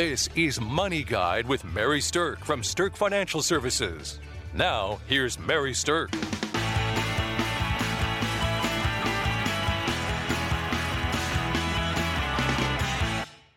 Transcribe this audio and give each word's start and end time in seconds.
This 0.00 0.30
is 0.34 0.58
Money 0.58 1.04
Guide 1.04 1.46
with 1.46 1.62
Mary 1.62 2.00
Sterk 2.00 2.38
from 2.38 2.62
Sterk 2.62 2.96
Financial 2.96 3.42
Services. 3.42 4.18
Now, 4.54 4.98
here's 5.06 5.38
Mary 5.38 5.72
Sterk. 5.72 6.10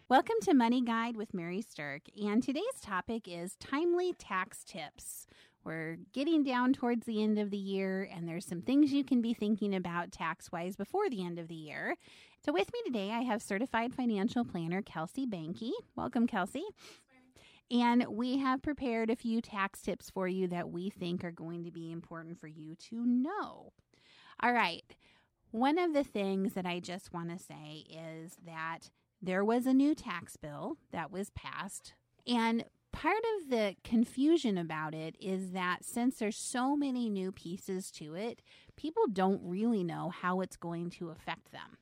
Welcome 0.10 0.36
to 0.42 0.54
Money 0.54 0.82
Guide 0.82 1.16
with 1.16 1.34
Mary 1.34 1.64
Sterk, 1.64 2.02
and 2.22 2.44
today's 2.44 2.82
topic 2.82 3.26
is 3.26 3.56
timely 3.62 4.12
tax 4.12 4.66
tips. 4.66 5.28
We're 5.64 5.96
getting 6.12 6.44
down 6.44 6.74
towards 6.74 7.06
the 7.06 7.24
end 7.24 7.40
of 7.40 7.52
the 7.52 7.58
year, 7.58 8.10
and 8.14 8.28
there's 8.28 8.46
some 8.46 8.62
things 8.62 8.92
you 8.92 9.06
can 9.06 9.22
be 9.22 9.34
thinking 9.34 9.74
about 9.74 10.12
tax 10.12 10.52
wise 10.52 10.76
before 10.76 11.10
the 11.10 11.26
end 11.26 11.40
of 11.40 11.48
the 11.48 11.56
year. 11.56 11.96
So, 12.46 12.52
with 12.52 12.74
me 12.74 12.80
today, 12.86 13.10
I 13.10 13.22
have 13.22 13.42
certified 13.42 13.94
financial 13.94 14.44
planner 14.44 14.82
Kelsey 14.82 15.26
Bankey. 15.26 15.72
Welcome, 15.96 16.28
Kelsey. 16.28 16.66
And 17.72 18.06
we 18.10 18.38
have 18.40 18.62
prepared 18.62 19.10
a 19.10 19.16
few 19.16 19.40
tax 19.40 19.82
tips 19.82 20.10
for 20.10 20.28
you 20.28 20.50
that 20.50 20.70
we 20.70 20.90
think 20.90 21.24
are 21.24 21.32
going 21.32 21.64
to 21.64 21.72
be 21.72 21.90
important 21.90 22.38
for 22.42 22.48
you 22.48 22.76
to 22.90 23.06
know. 23.06 23.72
All 24.42 24.52
right. 24.52 24.84
One 25.52 25.80
of 25.80 25.94
the 25.94 26.04
things 26.04 26.52
that 26.54 26.66
I 26.66 26.82
just 26.82 27.14
want 27.14 27.30
to 27.30 27.42
say 27.42 27.86
is 27.90 28.36
that 28.46 28.90
there 29.22 29.46
was 29.46 29.66
a 29.66 29.74
new 29.74 29.96
tax 29.96 30.36
bill 30.36 30.76
that 30.92 31.14
was 31.14 31.30
passed. 31.30 31.94
And 32.28 32.66
part 32.92 33.24
of 33.38 33.52
the 33.52 33.78
confusion 33.86 34.58
about 34.58 34.94
it 34.94 35.16
is 35.18 35.52
that 35.52 35.86
since 35.86 36.18
there's 36.18 36.36
so 36.36 36.76
many 36.76 37.10
new 37.10 37.32
pieces 37.32 37.90
to 37.92 38.16
it, 38.16 38.42
people 38.76 39.04
don't 39.08 39.40
really 39.46 39.86
know 39.86 40.10
how 40.10 40.42
it's 40.42 40.58
going 40.58 40.90
to 40.90 41.10
affect 41.10 41.54
them. 41.54 41.78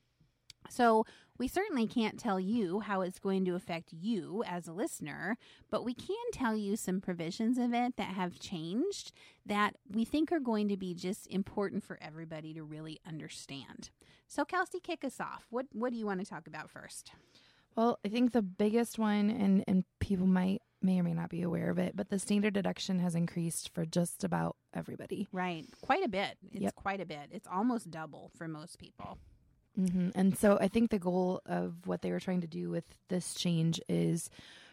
So, 0.72 1.04
we 1.38 1.48
certainly 1.48 1.86
can't 1.86 2.18
tell 2.20 2.38
you 2.38 2.80
how 2.80 3.00
it's 3.00 3.18
going 3.18 3.44
to 3.46 3.54
affect 3.54 3.92
you 3.92 4.44
as 4.46 4.68
a 4.68 4.72
listener, 4.72 5.36
but 5.70 5.84
we 5.84 5.92
can 5.92 6.16
tell 6.32 6.54
you 6.56 6.76
some 6.76 7.00
provisions 7.00 7.58
of 7.58 7.72
it 7.74 7.96
that 7.96 8.14
have 8.14 8.38
changed 8.38 9.12
that 9.44 9.74
we 9.90 10.04
think 10.04 10.30
are 10.30 10.38
going 10.40 10.68
to 10.68 10.76
be 10.76 10.94
just 10.94 11.26
important 11.26 11.82
for 11.82 11.98
everybody 12.00 12.54
to 12.54 12.62
really 12.62 13.00
understand. 13.06 13.90
So, 14.28 14.44
Kelsey, 14.44 14.78
kick 14.80 15.04
us 15.04 15.20
off. 15.20 15.46
What 15.50 15.66
what 15.72 15.90
do 15.92 15.98
you 15.98 16.06
want 16.06 16.20
to 16.20 16.26
talk 16.26 16.46
about 16.46 16.70
first? 16.70 17.12
Well, 17.76 17.98
I 18.04 18.08
think 18.08 18.32
the 18.32 18.42
biggest 18.42 18.98
one, 18.98 19.30
and 19.30 19.64
and 19.66 19.84
people 20.00 20.26
might 20.26 20.62
may 20.80 20.98
or 21.00 21.02
may 21.02 21.14
not 21.14 21.30
be 21.30 21.42
aware 21.42 21.70
of 21.70 21.78
it, 21.78 21.96
but 21.96 22.08
the 22.10 22.18
standard 22.18 22.54
deduction 22.54 22.98
has 22.98 23.14
increased 23.14 23.70
for 23.74 23.84
just 23.84 24.22
about 24.24 24.56
everybody. 24.74 25.28
Right, 25.32 25.66
quite 25.80 26.04
a 26.04 26.08
bit. 26.08 26.36
It's 26.50 26.62
Yep. 26.62 26.74
quite 26.76 27.00
a 27.00 27.06
bit. 27.06 27.28
It's 27.30 27.46
almost 27.46 27.90
double 27.90 28.30
for 28.36 28.46
most 28.48 28.78
people. 28.78 29.18
Hmm 29.76 30.10
And 30.14 30.36
so 30.36 30.58
I 30.60 30.68
think 30.68 30.90
the 30.90 30.98
goal 30.98 31.40
of 31.46 31.74
what 31.86 32.02
they 32.02 32.10
were 32.10 32.20
trying 32.20 32.42
to 32.42 32.46
do 32.46 32.70
with 32.70 32.84
this 33.08 33.34
change 33.34 33.80
is 33.88 34.30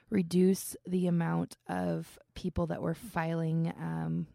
reduce 0.09 0.75
the 0.87 1.07
amount 1.07 1.55
of 1.67 2.17
people 2.35 2.67
that 2.67 2.81
were 2.81 2.95
filing 2.95 3.71
um, 3.79 4.27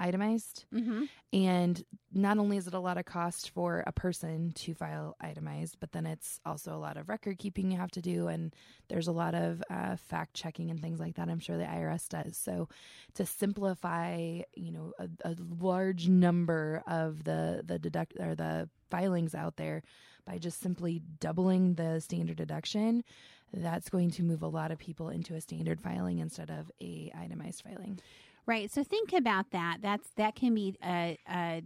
itemized. 0.00 0.64
Mm-hmm. 0.74 1.04
And 1.32 1.84
not 2.12 2.38
only 2.38 2.56
is 2.56 2.66
it 2.66 2.74
a 2.74 2.80
lot 2.80 2.98
of 2.98 3.04
cost 3.04 3.50
for 3.50 3.84
a 3.86 3.92
person 3.92 4.52
to 4.56 4.74
file 4.74 5.16
itemized, 5.20 5.76
but 5.78 5.92
then 5.92 6.06
it's 6.06 6.40
also 6.44 6.74
a 6.74 6.78
lot 6.78 6.96
of 6.96 7.08
record 7.08 7.38
keeping 7.38 7.70
you 7.70 7.78
have 7.78 7.90
to 7.92 8.02
do. 8.02 8.26
And 8.26 8.54
there's 8.88 9.06
a 9.06 9.12
lot 9.12 9.34
of 9.34 9.62
uh, 9.70 9.96
fact 9.96 10.34
checking 10.34 10.70
and 10.70 10.80
things 10.80 10.98
like 10.98 11.16
that. 11.16 11.28
I'm 11.28 11.38
sure 11.38 11.58
the 11.58 11.64
IRS 11.64 12.08
does. 12.08 12.36
So 12.36 12.68
to 13.14 13.26
simplify, 13.26 14.40
you 14.54 14.72
know, 14.72 14.92
a, 14.98 15.08
a 15.24 15.36
large 15.60 16.08
number 16.08 16.82
of 16.86 17.22
the, 17.22 17.62
the 17.64 17.78
deduct 17.78 18.14
or 18.18 18.34
the 18.34 18.68
filings 18.90 19.34
out 19.34 19.56
there 19.56 19.82
by 20.24 20.38
just 20.38 20.60
simply 20.60 21.02
doubling 21.20 21.74
the 21.74 22.00
standard 22.00 22.38
deduction, 22.38 23.04
that's 23.52 23.88
going 23.88 24.10
to 24.12 24.22
move 24.22 24.42
a 24.42 24.48
lot 24.48 24.70
of 24.70 24.78
people 24.78 25.08
into 25.08 25.34
a 25.34 25.40
standard 25.40 25.80
filing 25.80 26.18
instead 26.18 26.50
of 26.50 26.70
a 26.80 27.12
itemized 27.16 27.62
filing. 27.62 28.00
Right. 28.46 28.70
So 28.70 28.82
think 28.82 29.12
about 29.12 29.50
that. 29.52 29.78
That's 29.80 30.08
that 30.16 30.34
can 30.34 30.54
be 30.54 30.76
a, 30.84 31.18
a 31.28 31.62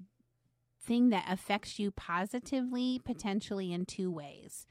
thing 0.82 1.10
that 1.10 1.24
affects 1.28 1.78
you 1.78 1.90
positively, 1.90 3.00
potentially 3.04 3.72
in 3.72 3.86
two 3.86 4.10
ways. 4.10 4.66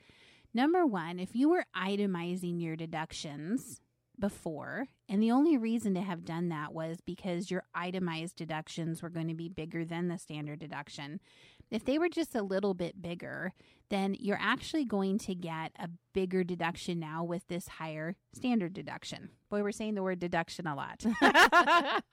Number 0.53 0.85
one, 0.85 1.19
if 1.19 1.35
you 1.35 1.49
were 1.49 1.65
itemizing 1.75 2.61
your 2.61 2.75
deductions 2.75 3.81
before, 4.19 4.87
and 5.09 5.21
the 5.21 5.31
only 5.31 5.57
reason 5.57 5.95
to 5.95 6.01
have 6.01 6.23
done 6.23 6.49
that 6.49 6.73
was 6.73 6.97
because 7.03 7.49
your 7.49 7.63
itemized 7.73 8.35
deductions 8.35 9.01
were 9.01 9.09
going 9.09 9.27
to 9.27 9.33
be 9.33 9.49
bigger 9.49 9.83
than 9.83 10.07
the 10.07 10.19
standard 10.19 10.59
deduction. 10.59 11.19
If 11.73 11.85
they 11.85 11.97
were 11.97 12.07
just 12.07 12.35
a 12.35 12.43
little 12.43 12.75
bit 12.75 13.01
bigger, 13.01 13.51
then 13.89 14.15
you're 14.19 14.37
actually 14.39 14.85
going 14.85 15.17
to 15.19 15.33
get 15.33 15.71
a 15.79 15.89
bigger 16.13 16.43
deduction 16.43 16.99
now 16.99 17.23
with 17.23 17.47
this 17.47 17.67
higher 17.67 18.15
standard 18.31 18.73
deduction. 18.73 19.29
Boy, 19.49 19.63
we're 19.63 19.71
saying 19.71 19.95
the 19.95 20.03
word 20.03 20.19
deduction 20.19 20.67
a 20.67 20.75
lot. 20.75 21.03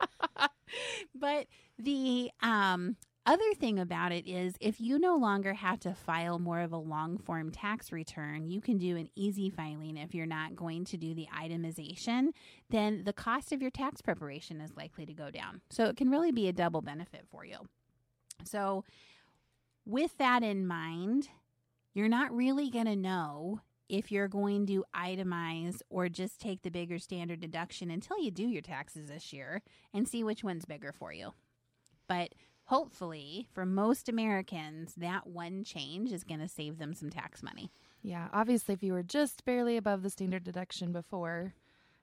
but 1.14 1.46
the 1.78 2.30
um, 2.42 2.96
other 3.26 3.54
thing 3.58 3.78
about 3.78 4.12
it 4.12 4.26
is 4.26 4.54
if 4.60 4.80
you 4.80 4.98
no 4.98 5.16
longer 5.16 5.52
have 5.52 5.78
to 5.80 5.92
file 5.92 6.38
more 6.38 6.60
of 6.60 6.72
a 6.72 6.78
long 6.78 7.18
form 7.18 7.50
tax 7.50 7.92
return, 7.92 8.48
you 8.48 8.62
can 8.62 8.78
do 8.78 8.96
an 8.96 9.10
easy 9.14 9.50
filing 9.50 9.98
if 9.98 10.14
you're 10.14 10.24
not 10.24 10.56
going 10.56 10.86
to 10.86 10.96
do 10.96 11.14
the 11.14 11.28
itemization, 11.38 12.28
then 12.70 13.04
the 13.04 13.12
cost 13.12 13.52
of 13.52 13.60
your 13.60 13.70
tax 13.70 14.00
preparation 14.00 14.58
is 14.58 14.74
likely 14.74 15.04
to 15.04 15.12
go 15.12 15.30
down. 15.30 15.60
So 15.68 15.84
it 15.84 15.98
can 15.98 16.08
really 16.08 16.32
be 16.32 16.48
a 16.48 16.52
double 16.52 16.80
benefit 16.80 17.26
for 17.30 17.44
you. 17.44 17.58
So, 18.44 18.84
with 19.90 20.16
that 20.18 20.42
in 20.42 20.66
mind, 20.66 21.28
you're 21.94 22.08
not 22.08 22.34
really 22.34 22.70
going 22.70 22.86
to 22.86 22.96
know 22.96 23.60
if 23.88 24.12
you're 24.12 24.28
going 24.28 24.66
to 24.66 24.84
itemize 24.94 25.80
or 25.90 26.08
just 26.08 26.40
take 26.40 26.62
the 26.62 26.70
bigger 26.70 26.98
standard 26.98 27.40
deduction 27.40 27.90
until 27.90 28.22
you 28.22 28.30
do 28.30 28.46
your 28.46 28.62
taxes 28.62 29.08
this 29.08 29.32
year 29.32 29.62
and 29.92 30.06
see 30.06 30.22
which 30.22 30.44
one's 30.44 30.64
bigger 30.64 30.92
for 30.92 31.12
you. 31.12 31.32
But 32.06 32.34
hopefully, 32.66 33.48
for 33.52 33.66
most 33.66 34.08
Americans, 34.08 34.94
that 34.96 35.26
one 35.26 35.64
change 35.64 36.12
is 36.12 36.22
going 36.22 36.40
to 36.40 36.48
save 36.48 36.78
them 36.78 36.94
some 36.94 37.10
tax 37.10 37.42
money. 37.42 37.72
Yeah, 38.02 38.28
obviously, 38.32 38.74
if 38.74 38.82
you 38.84 38.92
were 38.92 39.02
just 39.02 39.44
barely 39.44 39.76
above 39.76 40.02
the 40.02 40.10
standard 40.10 40.44
deduction 40.44 40.92
before, 40.92 41.54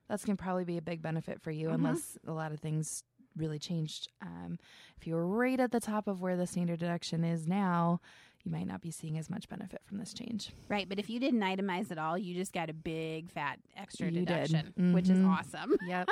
that's 0.09 0.25
going 0.25 0.35
to 0.35 0.43
probably 0.43 0.65
be 0.65 0.77
a 0.77 0.81
big 0.81 1.01
benefit 1.01 1.41
for 1.41 1.51
you, 1.51 1.69
Mhm. 1.69 1.75
unless 1.75 2.17
a 2.27 2.33
lot 2.33 2.51
of 2.51 2.59
things 2.59 3.03
really 3.37 3.59
changed. 3.59 4.09
Um, 4.21 4.59
if 4.99 5.07
you 5.07 5.15
were 5.15 5.25
right 5.27 5.59
at 5.59 5.71
the 5.71 5.79
top 5.79 6.07
of 6.07 6.21
where 6.21 6.35
the 6.37 6.47
standard 6.47 6.79
deduction 6.79 7.23
is 7.23 7.47
now, 7.47 8.01
you 8.43 8.51
might 8.51 8.67
not 8.67 8.81
be 8.81 8.91
seeing 8.91 9.17
as 9.17 9.29
much 9.29 9.49
benefit 9.49 9.81
from 9.83 9.97
this 9.97 10.13
change. 10.13 10.51
Right. 10.69 10.87
But 10.87 10.99
if 10.99 11.09
you 11.09 11.19
didn't 11.19 11.41
itemize 11.41 11.91
at 11.91 11.97
all, 11.97 12.17
you 12.17 12.33
just 12.33 12.53
got 12.53 12.69
a 12.69 12.73
big 12.73 13.29
fat 13.29 13.59
extra 13.75 14.05
You 14.09 14.21
deduction, 14.25 14.93
which 14.93 15.09
is 15.09 15.17
Mhm. 15.19 15.27
awesome. 15.37 15.75
Yep, 15.87 16.07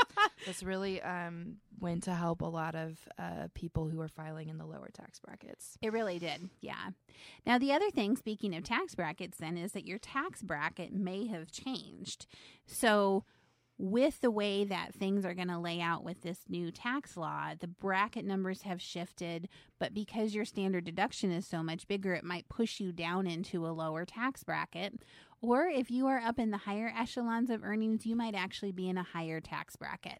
this 0.46 0.62
really 0.62 1.02
um, 1.02 1.58
went 1.80 2.03
to 2.03 2.13
help 2.13 2.41
a 2.41 2.46
lot 2.46 2.75
of 2.75 2.97
uh, 3.18 3.47
people 3.53 3.88
who 3.88 4.02
are 4.02 4.07
filing 4.09 4.50
in 4.50 4.57
the 4.57 4.66
lower 4.66 4.90
tax 4.94 5.19
brackets. 5.19 5.78
It 5.81 5.94
really 5.94 6.19
did. 6.19 6.50
Yeah. 6.62 6.90
Now, 7.46 7.57
the 7.57 7.72
other 7.72 7.90
thing, 7.90 8.18
speaking 8.18 8.53
of 8.56 8.63
tax 8.66 8.96
brackets, 8.96 9.38
then, 9.38 9.56
is 9.57 9.72
that 9.72 9.86
your 9.88 10.00
tax 10.00 10.42
bracket 10.42 10.92
may 10.94 11.28
have 11.28 11.52
changed. 11.52 12.25
So, 12.66 13.24
with 13.78 14.22
the 14.22 14.31
way 14.31 14.63
that 14.63 14.94
things 14.94 15.25
are 15.25 15.34
going 15.34 15.50
to 15.50 15.59
lay 15.59 15.81
out 15.81 16.03
with 16.03 16.22
this 16.22 16.40
new 16.47 16.72
tax 16.72 17.18
law, 17.18 17.52
the 17.59 17.68
bracket 17.68 18.24
numbers 18.24 18.62
have 18.62 18.81
shifted, 18.81 19.50
but 19.80 19.94
because 19.94 20.34
your 20.34 20.46
standard 20.46 20.86
deduction 20.86 21.31
is 21.31 21.46
so 21.46 21.62
much 21.62 21.88
bigger, 21.88 22.13
it 22.13 22.24
might 22.24 22.47
push 22.47 22.80
you 22.80 22.94
down 22.94 23.28
into 23.28 23.68
a 23.68 23.69
lower 23.69 24.06
tax 24.06 24.44
bracket. 24.44 25.02
Or 25.41 25.68
if 25.68 25.91
you 25.91 26.07
are 26.07 26.19
up 26.19 26.40
in 26.40 26.51
the 26.51 26.57
higher 26.57 26.91
echelons 26.97 27.50
of 27.50 27.63
earnings, 27.63 28.06
you 28.06 28.16
might 28.16 28.35
actually 28.35 28.72
be 28.72 28.90
in 28.90 28.97
a 28.97 29.03
higher 29.03 29.40
tax 29.40 29.75
bracket. 29.75 30.19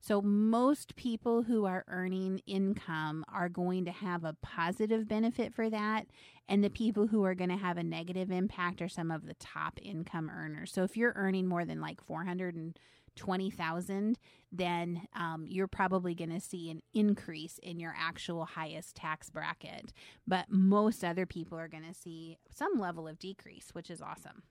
So, 0.00 0.20
most 0.20 0.96
people 0.96 1.42
who 1.42 1.64
are 1.64 1.84
earning 1.86 2.40
income 2.46 3.24
are 3.32 3.48
going 3.48 3.84
to 3.84 3.92
have 3.92 4.24
a 4.24 4.36
positive 4.42 5.06
benefit 5.06 5.54
for 5.54 5.70
that. 5.70 6.06
And 6.48 6.64
the 6.64 6.70
people 6.70 7.06
who 7.06 7.24
are 7.24 7.34
going 7.34 7.50
to 7.50 7.56
have 7.56 7.78
a 7.78 7.84
negative 7.84 8.30
impact 8.30 8.82
are 8.82 8.88
some 8.88 9.10
of 9.10 9.26
the 9.26 9.34
top 9.34 9.78
income 9.80 10.30
earners. 10.30 10.72
So, 10.72 10.82
if 10.82 10.96
you're 10.96 11.14
earning 11.14 11.46
more 11.46 11.64
than 11.64 11.80
like 11.80 12.02
420,000, 12.02 14.18
then 14.50 15.06
um, 15.14 15.46
you're 15.48 15.68
probably 15.68 16.14
going 16.14 16.32
to 16.32 16.40
see 16.40 16.70
an 16.70 16.82
increase 16.92 17.58
in 17.62 17.78
your 17.78 17.94
actual 17.96 18.44
highest 18.44 18.96
tax 18.96 19.30
bracket. 19.30 19.92
But 20.26 20.46
most 20.50 21.04
other 21.04 21.26
people 21.26 21.58
are 21.58 21.68
going 21.68 21.86
to 21.86 21.94
see 21.94 22.38
some 22.50 22.78
level 22.78 23.06
of 23.06 23.20
decrease, 23.20 23.68
which 23.72 23.90
is 23.90 24.02
awesome. 24.02 24.42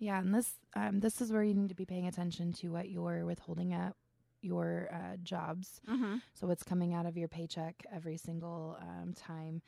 Yeah, 0.00 0.18
and 0.18 0.34
this 0.34 0.50
um, 0.74 1.00
this 1.00 1.20
is 1.20 1.30
where 1.30 1.44
you 1.44 1.54
need 1.54 1.68
to 1.68 1.74
be 1.74 1.84
paying 1.84 2.06
attention 2.06 2.52
to 2.54 2.68
what 2.68 2.88
you're 2.88 3.24
withholding 3.26 3.74
at 3.74 3.94
your 4.40 4.88
uh, 4.92 5.16
jobs. 5.22 5.80
Mm-hmm. 5.88 6.16
So 6.32 6.46
what's 6.46 6.62
coming 6.62 6.94
out 6.94 7.04
of 7.04 7.18
your 7.18 7.28
paycheck 7.28 7.84
every 7.94 8.16
single 8.16 8.78
um, 8.80 9.12
time 9.12 9.60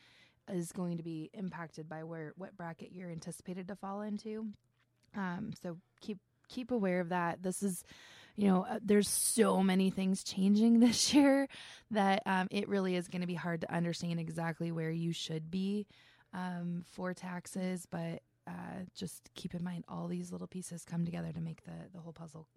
is 0.51 0.73
going 0.73 0.97
to 0.97 1.03
be 1.03 1.31
impacted 1.35 1.87
by 1.87 2.03
where 2.05 2.33
what 2.37 2.57
bracket 2.57 2.93
you're 2.93 3.11
anticipated 3.11 3.69
to 3.69 3.77
fall 3.77 4.01
into. 4.01 4.47
Um, 5.15 5.53
so 5.63 5.77
keep 6.01 6.19
keep 6.49 6.71
aware 6.71 7.01
of 7.01 7.11
that. 7.11 7.43
This 7.43 7.63
is, 7.63 7.85
you 8.35 8.49
know, 8.49 8.65
uh, 8.69 8.79
there's 8.83 9.09
so 9.09 9.63
many 9.63 9.91
things 9.91 10.25
changing 10.25 10.81
this 10.81 11.13
year 11.13 11.47
that 11.91 12.23
um, 12.25 12.49
it 12.51 12.69
really 12.69 12.97
is 12.97 13.09
going 13.09 13.21
to 13.21 13.27
be 13.27 13.35
hard 13.35 13.61
to 13.61 13.75
understand 13.75 14.19
exactly 14.19 14.73
where 14.73 14.91
you 14.91 15.13
should 15.13 15.51
be 15.51 15.87
um, 16.33 16.85
for 16.93 17.13
taxes. 17.13 17.87
But 17.91 18.23
uh, 18.47 18.85
just 18.95 19.31
keep 19.35 19.55
in 19.55 19.63
mind 19.63 19.85
all 19.89 20.09
these 20.09 20.33
little 20.33 20.47
pieces 20.47 20.85
come 20.85 21.05
together 21.05 21.33
to 21.33 21.41
make 21.41 21.65
the, 21.65 21.89
the 21.93 22.01
whole 22.01 22.13
puzzle. 22.13 22.49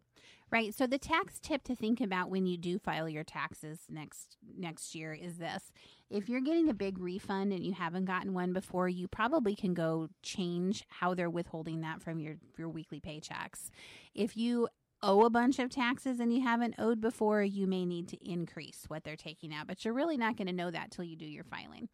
Right. 0.51 0.73
So 0.73 0.85
the 0.87 0.97
tax 0.97 1.39
tip 1.39 1.63
to 1.63 1.75
think 1.75 2.01
about 2.01 2.29
when 2.29 2.45
you 2.45 2.57
do 2.57 2.77
file 2.77 3.09
your 3.09 3.23
taxes 3.23 3.79
next 3.89 4.37
next 4.57 4.93
year 4.93 5.13
is 5.13 5.37
this. 5.37 5.71
If 6.09 6.29
you're 6.29 6.41
getting 6.41 6.69
a 6.69 6.73
big 6.73 6.99
refund 6.99 7.51
and 7.51 7.63
you 7.63 7.73
haven't 7.73 8.05
gotten 8.05 8.33
one 8.33 8.53
before, 8.53 8.87
you 8.87 9.07
probably 9.07 9.55
can 9.55 9.73
go 9.73 10.09
change 10.21 10.83
how 10.87 11.13
they're 11.13 11.29
withholding 11.29 11.81
that 11.81 12.01
from 12.01 12.19
your 12.19 12.35
your 12.57 12.69
weekly 12.69 12.99
paychecks. 12.99 13.69
If 14.13 14.37
you 14.37 14.67
owe 15.01 15.25
a 15.25 15.29
bunch 15.29 15.59
of 15.59 15.69
taxes 15.69 16.19
and 16.19 16.33
you 16.33 16.41
haven't 16.41 16.75
owed 16.77 17.01
before, 17.01 17.43
you 17.43 17.67
may 17.67 17.85
need 17.85 18.07
to 18.09 18.29
increase 18.29 18.85
what 18.87 19.03
they're 19.03 19.15
taking 19.15 19.53
out, 19.53 19.67
but 19.67 19.83
you're 19.83 19.93
really 19.93 20.17
not 20.17 20.37
going 20.37 20.47
to 20.47 20.53
know 20.53 20.71
that 20.71 20.91
till 20.91 21.03
you 21.03 21.15
do 21.15 21.25
your 21.25 21.43
filing. 21.43 21.89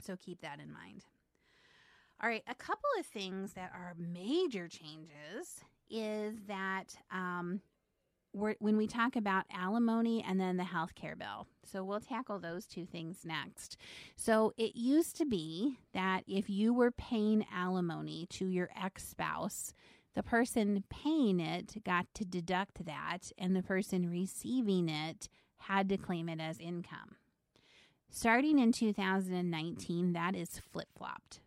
So 0.00 0.16
keep 0.16 0.40
that 0.40 0.60
in 0.60 0.72
mind. 0.72 1.04
All 2.22 2.28
right, 2.28 2.44
a 2.46 2.54
couple 2.54 2.88
of 3.00 3.06
things 3.06 3.54
that 3.54 3.72
are 3.74 3.94
major 3.98 4.68
changes 4.68 5.64
is 5.90 6.36
that 6.46 6.94
um, 7.10 7.60
when 8.32 8.76
we 8.76 8.86
talk 8.86 9.16
about 9.16 9.44
alimony 9.52 10.24
and 10.26 10.40
then 10.40 10.56
the 10.56 10.62
health 10.62 10.94
care 10.94 11.16
bill. 11.16 11.48
So 11.64 11.82
we'll 11.82 11.98
tackle 11.98 12.38
those 12.38 12.64
two 12.64 12.86
things 12.86 13.24
next. 13.24 13.76
So 14.14 14.52
it 14.56 14.76
used 14.76 15.16
to 15.16 15.26
be 15.26 15.78
that 15.94 16.22
if 16.28 16.48
you 16.48 16.72
were 16.72 16.92
paying 16.92 17.44
alimony 17.52 18.26
to 18.30 18.46
your 18.46 18.70
ex 18.80 19.08
spouse, 19.08 19.74
the 20.14 20.22
person 20.22 20.84
paying 20.88 21.40
it 21.40 21.82
got 21.84 22.06
to 22.14 22.24
deduct 22.24 22.84
that, 22.86 23.32
and 23.36 23.56
the 23.56 23.62
person 23.62 24.08
receiving 24.08 24.88
it 24.88 25.28
had 25.56 25.88
to 25.88 25.96
claim 25.96 26.28
it 26.28 26.40
as 26.40 26.60
income. 26.60 27.16
Starting 28.10 28.58
in 28.58 28.70
2019, 28.72 30.12
that 30.12 30.36
is 30.36 30.60
flip 30.70 30.88
flopped. 30.96 31.40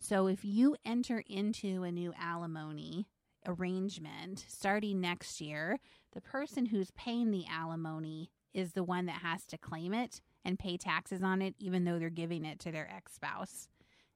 So 0.00 0.26
if 0.26 0.44
you 0.44 0.76
enter 0.84 1.22
into 1.26 1.82
a 1.82 1.92
new 1.92 2.12
alimony 2.18 3.08
arrangement 3.46 4.44
starting 4.48 5.00
next 5.00 5.40
year, 5.40 5.78
the 6.12 6.20
person 6.20 6.66
who's 6.66 6.90
paying 6.92 7.30
the 7.30 7.44
alimony 7.50 8.30
is 8.54 8.72
the 8.72 8.84
one 8.84 9.06
that 9.06 9.22
has 9.22 9.44
to 9.46 9.58
claim 9.58 9.92
it 9.94 10.20
and 10.44 10.58
pay 10.58 10.76
taxes 10.76 11.22
on 11.22 11.42
it, 11.42 11.54
even 11.58 11.84
though 11.84 11.98
they're 11.98 12.10
giving 12.10 12.44
it 12.44 12.58
to 12.60 12.72
their 12.72 12.90
ex 12.90 13.14
spouse. 13.14 13.68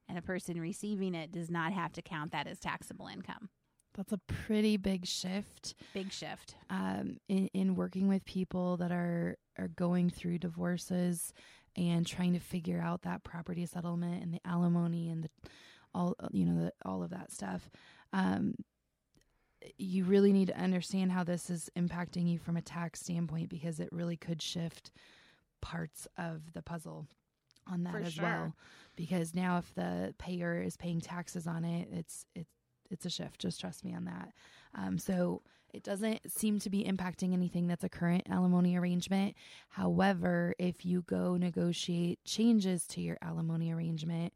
And 0.09 0.17
a 0.17 0.21
person 0.21 0.59
receiving 0.59 1.15
it 1.15 1.31
does 1.31 1.49
not 1.49 1.71
have 1.73 1.93
to 1.93 2.01
count 2.01 2.31
that 2.31 2.47
as 2.47 2.59
taxable 2.59 3.07
income. 3.07 3.49
That's 3.95 4.11
a 4.11 4.19
pretty 4.27 4.77
big 4.77 5.05
shift. 5.05 5.75
Big 5.93 6.11
shift. 6.11 6.55
Um, 6.69 7.17
in, 7.29 7.47
in 7.53 7.75
working 7.75 8.07
with 8.07 8.25
people 8.25 8.77
that 8.77 8.91
are 8.91 9.37
are 9.57 9.67
going 9.67 10.09
through 10.09 10.39
divorces 10.39 11.31
and 11.75 12.05
trying 12.05 12.33
to 12.33 12.39
figure 12.39 12.81
out 12.81 13.03
that 13.03 13.23
property 13.23 13.65
settlement 13.65 14.23
and 14.23 14.33
the 14.33 14.41
alimony 14.45 15.09
and 15.09 15.23
the 15.23 15.29
all 15.93 16.15
you 16.31 16.45
know 16.45 16.65
the, 16.65 16.73
all 16.85 17.03
of 17.03 17.09
that 17.11 17.31
stuff. 17.31 17.69
Um, 18.11 18.55
you 19.77 20.03
really 20.03 20.33
need 20.33 20.47
to 20.47 20.57
understand 20.57 21.11
how 21.11 21.23
this 21.23 21.49
is 21.49 21.69
impacting 21.77 22.29
you 22.29 22.37
from 22.37 22.57
a 22.57 22.61
tax 22.61 22.99
standpoint 22.99 23.49
because 23.49 23.79
it 23.79 23.89
really 23.91 24.17
could 24.17 24.41
shift 24.41 24.91
parts 25.61 26.07
of 26.17 26.53
the 26.53 26.61
puzzle 26.61 27.07
on 27.71 27.83
that 27.83 27.93
For 27.93 27.99
as 27.99 28.13
sure. 28.13 28.23
well. 28.23 28.55
Because 28.95 29.33
now, 29.33 29.57
if 29.57 29.73
the 29.73 30.13
payer 30.17 30.61
is 30.61 30.77
paying 30.77 31.01
taxes 31.01 31.47
on 31.47 31.65
it, 31.65 31.87
it's 31.91 32.25
it's 32.35 32.51
it's 32.89 33.05
a 33.05 33.09
shift. 33.09 33.39
Just 33.41 33.59
trust 33.59 33.83
me 33.83 33.93
on 33.93 34.05
that. 34.05 34.33
Um, 34.75 34.97
so 34.97 35.41
it 35.73 35.83
doesn't 35.83 36.31
seem 36.31 36.59
to 36.59 36.69
be 36.69 36.83
impacting 36.83 37.33
anything 37.33 37.67
that's 37.67 37.83
a 37.83 37.89
current 37.89 38.27
alimony 38.29 38.77
arrangement. 38.77 39.35
However, 39.69 40.53
if 40.59 40.85
you 40.85 41.01
go 41.01 41.35
negotiate 41.35 42.23
changes 42.25 42.85
to 42.87 43.01
your 43.01 43.17
alimony 43.23 43.71
arrangement, 43.73 44.33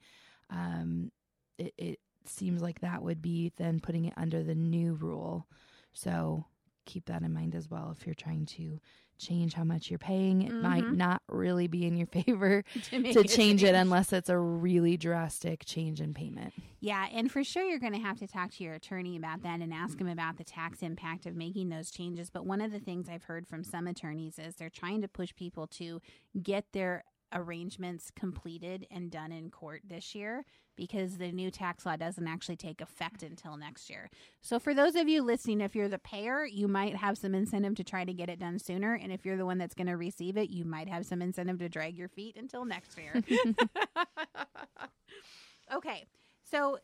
um, 0.50 1.12
it, 1.58 1.74
it 1.78 2.00
seems 2.26 2.62
like 2.62 2.82
that 2.82 3.02
would 3.04 3.22
be 3.22 3.52
then 3.58 3.80
putting 3.80 4.06
it 4.06 4.14
under 4.18 4.44
the 4.44 4.56
new 4.56 4.94
rule. 4.94 5.48
So 5.94 6.46
keep 6.86 7.06
that 7.06 7.22
in 7.24 7.34
mind 7.34 7.56
as 7.56 7.70
well 7.70 7.94
if 7.98 8.06
you're 8.06 8.16
trying 8.16 8.46
to 8.46 8.80
change 9.18 9.54
how 9.56 9.64
much 9.64 9.90
you're 9.90 9.98
paying. 9.98 10.44
It 10.44 10.54
might 10.62 10.84
Mhm. 10.84 10.96
not 10.98 11.24
really 11.28 11.68
be 11.68 11.86
in 11.86 11.98
your 11.98 12.06
favor 12.24 12.64
to 12.92 13.20
a 13.20 13.24
change 13.24 13.64
it 13.64 13.74
unless 13.74 14.14
it's 14.14 14.30
a 14.30 14.38
really 14.38 14.96
drastic 14.96 15.66
change 15.66 16.00
in 16.02 16.14
payment. 16.14 16.54
Yeah, 16.80 17.08
and 17.12 17.32
for 17.32 17.44
sure 17.44 17.64
you're 17.64 17.80
going 17.80 17.94
to 17.94 18.00
have 18.00 18.20
to 18.20 18.28
talk 18.28 18.52
to 18.52 18.64
your 18.64 18.76
attorney 18.76 19.18
about 19.18 19.42
that 19.42 19.60
and 19.62 19.74
ask 19.74 20.00
him 20.00 20.08
about 20.08 20.38
the 20.38 20.44
tax 20.44 20.84
impact 20.84 21.26
of 21.26 21.36
making 21.36 21.70
those 21.70 21.90
changes. 21.90 22.30
But 22.30 22.46
one 22.46 22.62
of 22.62 22.72
the 22.72 22.80
things 22.80 23.10
I've 23.10 23.24
heard 23.24 23.48
from 23.48 23.64
some 23.64 23.88
attorneys 23.88 24.38
is 24.38 24.56
they're 24.56 24.70
trying 24.70 25.02
to 25.02 25.08
push 25.08 25.34
people 25.36 25.66
to 25.68 26.00
get 26.44 26.66
their 26.74 27.04
arrangements 27.34 28.12
completed 28.12 28.86
and 28.92 29.10
done 29.12 29.32
in 29.32 29.50
court 29.50 29.82
this 29.84 30.14
year 30.16 30.46
because 30.78 31.18
the 31.18 31.32
new 31.32 31.52
tax 31.52 31.86
law 31.86 31.98
doesn't 31.98 32.28
actually 32.28 32.56
take 32.56 32.80
effect 32.80 33.24
until 33.24 33.58
next 33.58 33.90
year. 33.90 34.10
So 34.42 34.60
for 34.60 34.74
those 34.74 34.96
of 34.96 35.10
you 35.10 35.22
listening, 35.22 35.60
if 35.60 35.76
you're 35.76 35.90
the 35.90 36.00
payer, 36.00 36.46
you 36.46 36.68
might 36.68 36.96
have 36.96 37.18
some 37.18 37.36
incentive 37.36 37.76
to 37.76 37.84
try 37.84 38.06
to 38.06 38.14
get 38.14 38.30
it 38.30 38.40
done 38.40 38.60
sooner, 38.60 38.94
and 38.94 39.12
if 39.12 39.26
you're 39.26 39.38
the 39.38 39.46
one 39.46 39.58
that's 39.58 39.76
going 39.76 39.88
to 39.88 39.98
receive 39.98 40.38
it, 40.38 40.50
you 40.50 40.64
might 40.64 40.88
have 40.88 41.06
some 41.06 41.22
incentive 41.22 41.60
to 41.60 41.68
drag 41.68 41.98
your 41.98 42.08
feet 42.08 42.38
until 42.38 42.64
next 42.64 42.98
year. 42.98 43.22
okay. 45.76 46.06
So 46.50 46.78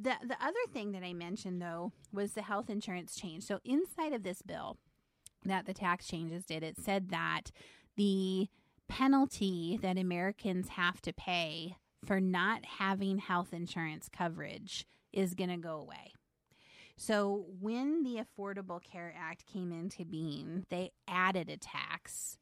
the 0.00 0.14
the 0.26 0.36
other 0.40 0.54
thing 0.72 0.92
that 0.92 1.02
I 1.02 1.12
mentioned 1.12 1.60
though 1.60 1.92
was 2.12 2.32
the 2.32 2.42
health 2.42 2.70
insurance 2.70 3.14
change. 3.14 3.44
So 3.44 3.60
inside 3.64 4.14
of 4.14 4.22
this 4.22 4.40
bill 4.40 4.78
that 5.44 5.66
the 5.66 5.74
tax 5.74 6.06
changes 6.06 6.44
did, 6.44 6.62
it 6.62 6.78
said 6.78 7.10
that 7.10 7.50
the 7.96 8.48
penalty 8.88 9.78
that 9.82 9.98
Americans 9.98 10.70
have 10.70 11.00
to 11.02 11.12
pay 11.12 11.76
for 12.04 12.20
not 12.20 12.64
having 12.64 13.18
health 13.18 13.52
insurance 13.52 14.08
coverage 14.08 14.86
is 15.12 15.34
going 15.34 15.50
to 15.50 15.56
go 15.56 15.76
away. 15.76 16.12
So 16.96 17.46
when 17.60 18.02
the 18.02 18.20
Affordable 18.22 18.82
Care 18.82 19.14
Act 19.18 19.46
came 19.46 19.72
into 19.72 20.04
being, 20.04 20.66
they 20.68 20.90
added 21.08 21.48
a 21.48 21.56
tax 21.56 22.38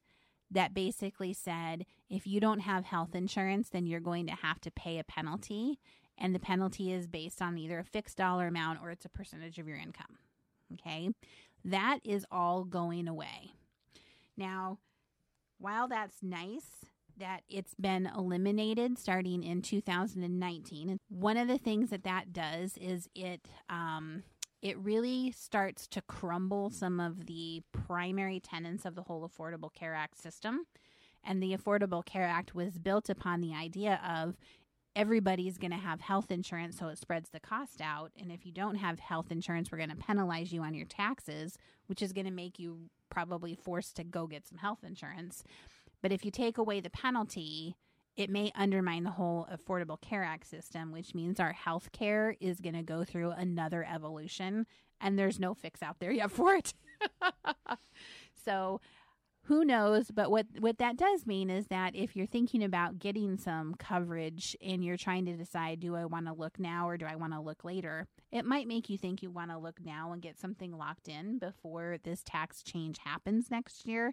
that 0.51 0.75
basically 0.75 1.33
said 1.33 1.87
if 2.11 2.27
you 2.27 2.41
don't 2.41 2.61
have 2.61 2.85
health 2.85 3.15
insurance, 3.15 3.69
then 3.69 3.87
you're 3.87 4.01
going 4.01 4.27
to 4.27 4.35
have 4.35 4.61
to 4.63 4.71
pay 4.71 4.99
a 4.99 5.05
penalty. 5.05 5.79
And 6.17 6.35
the 6.35 6.41
penalty 6.41 6.93
is 6.93 7.07
based 7.07 7.41
on 7.41 7.57
either 7.57 7.79
a 7.79 7.85
fixed 7.85 8.17
dollar 8.17 8.49
amount 8.49 8.81
or 8.83 8.91
it's 8.91 9.05
a 9.05 9.11
percentage 9.11 9.59
of 9.59 9.69
your 9.69 9.77
income. 9.77 10.19
Okay. 10.73 11.11
That 11.65 12.01
is 12.03 12.27
all 12.31 12.65
going 12.65 13.07
away. 13.07 13.53
Now, 14.37 14.79
while 15.59 15.89
that's 15.89 16.23
nice 16.23 16.85
that 17.19 17.43
it's 17.49 17.75
been 17.75 18.11
eliminated 18.17 18.99
starting 18.99 19.43
in 19.43 19.63
2019, 19.63 20.99
one 21.09 21.37
of 21.37 21.49
the 21.49 21.59
things 21.59 21.91
that 21.91 22.05
that 22.05 22.33
does 22.33 22.77
is 22.79 23.09
it 23.15 23.49
um, 23.69 24.23
it 24.61 24.77
really 24.79 25.31
starts 25.33 25.87
to 25.89 26.03
crumble 26.03 26.71
some 26.71 26.99
of 26.99 27.27
the 27.27 27.63
primary 27.73 28.41
tenets 28.41 28.85
of 28.85 28.95
the 28.97 29.03
whole 29.03 29.29
Affordable 29.29 29.73
Care 29.73 29.95
Act 29.95 30.21
system. 30.21 30.67
And 31.25 31.43
the 31.43 31.57
Affordable 31.57 32.05
Care 32.05 32.25
Act 32.25 32.55
was 32.55 32.79
built 32.79 33.09
upon 33.09 33.41
the 33.41 33.55
idea 33.55 34.01
of 34.05 34.37
everybody's 34.97 35.59
going 35.59 35.71
to 35.71 35.77
have 35.77 36.01
health 36.01 36.33
insurance, 36.33 36.77
so 36.77 36.89
it 36.89 36.99
spreads 36.99 37.31
the 37.31 37.39
cost 37.39 37.81
out. 37.81 38.11
And 38.19 38.33
if 38.33 38.45
you 38.45 38.51
don't 38.51 38.77
have 38.77 38.99
health 38.99 39.31
insurance, 39.31 39.71
we're 39.71 39.79
going 39.79 39.91
to 39.91 39.97
penalize 39.97 40.53
you 40.53 40.63
on 40.63 40.75
your 40.75 40.87
taxes, 40.87 41.57
which 41.87 42.03
is 42.03 42.13
going 42.13 42.27
to 42.27 42.33
make 42.33 42.59
you 42.59 42.91
probably 43.11 43.55
forced 43.55 43.95
to 43.97 44.05
go 44.05 44.27
get 44.27 44.47
some 44.47 44.59
health 44.59 44.81
insurance. 44.83 45.45
But 46.03 46.13
if 46.13 46.25
you 46.25 46.31
take 46.31 46.59
away 46.59 46.81
the 46.81 46.91
penalty, 46.91 47.77
it 48.17 48.31
may 48.31 48.53
undermine 48.55 49.05
the 49.05 49.11
whole 49.11 49.49
Affordable 49.53 50.01
Care 50.01 50.25
Act 50.25 50.47
system, 50.47 50.93
which 50.93 51.15
means 51.15 51.39
our 51.39 51.53
health 51.53 51.93
care 51.93 52.37
is 52.41 52.61
going 52.61 52.75
to 52.75 52.83
go 52.83 53.05
through 53.05 53.31
another 53.31 53.87
evolution, 53.89 54.67
and 55.01 55.19
there's 55.19 55.39
no 55.39 55.55
fix 55.55 55.83
out 55.83 56.01
there 56.01 56.11
yet 56.11 56.31
for 56.31 56.55
it. 56.55 56.75
so, 58.45 58.81
who 59.49 59.65
knows? 59.65 60.11
But 60.11 60.31
what 60.31 60.47
what 60.61 60.77
that 60.77 60.99
does 60.99 61.27
mean 61.27 61.49
is 61.49 61.69
that 61.69 61.97
if 61.97 62.15
you're 62.15 62.27
thinking 62.27 62.63
about 62.63 62.99
getting 62.99 63.39
some 63.39 63.75
coverage 63.75 64.55
and 64.63 64.85
you're 64.85 64.99
trying 64.99 65.25
to 65.25 65.33
decide, 65.33 65.81
do 65.81 65.97
I 65.97 66.05
want 66.05 66.27
to 66.27 66.35
look 66.35 66.61
now 66.61 66.87
or 66.87 66.99
do 66.99 67.07
I 67.07 67.17
want 67.17 67.33
to 67.33 67.41
look 67.41 67.65
later? 67.65 68.07
It 68.31 68.45
might 68.45 68.69
make 68.69 68.91
you 68.91 68.99
think 68.99 69.23
you 69.23 69.31
want 69.31 69.51
to 69.51 69.57
look 69.57 69.81
now 69.83 70.13
and 70.13 70.21
get 70.21 70.39
something 70.39 70.77
locked 70.77 71.09
in 71.09 71.39
before 71.39 71.97
this 72.05 72.23
tax 72.23 72.63
change 72.63 72.99
happens 72.99 73.51
next 73.51 73.87
year 73.87 74.13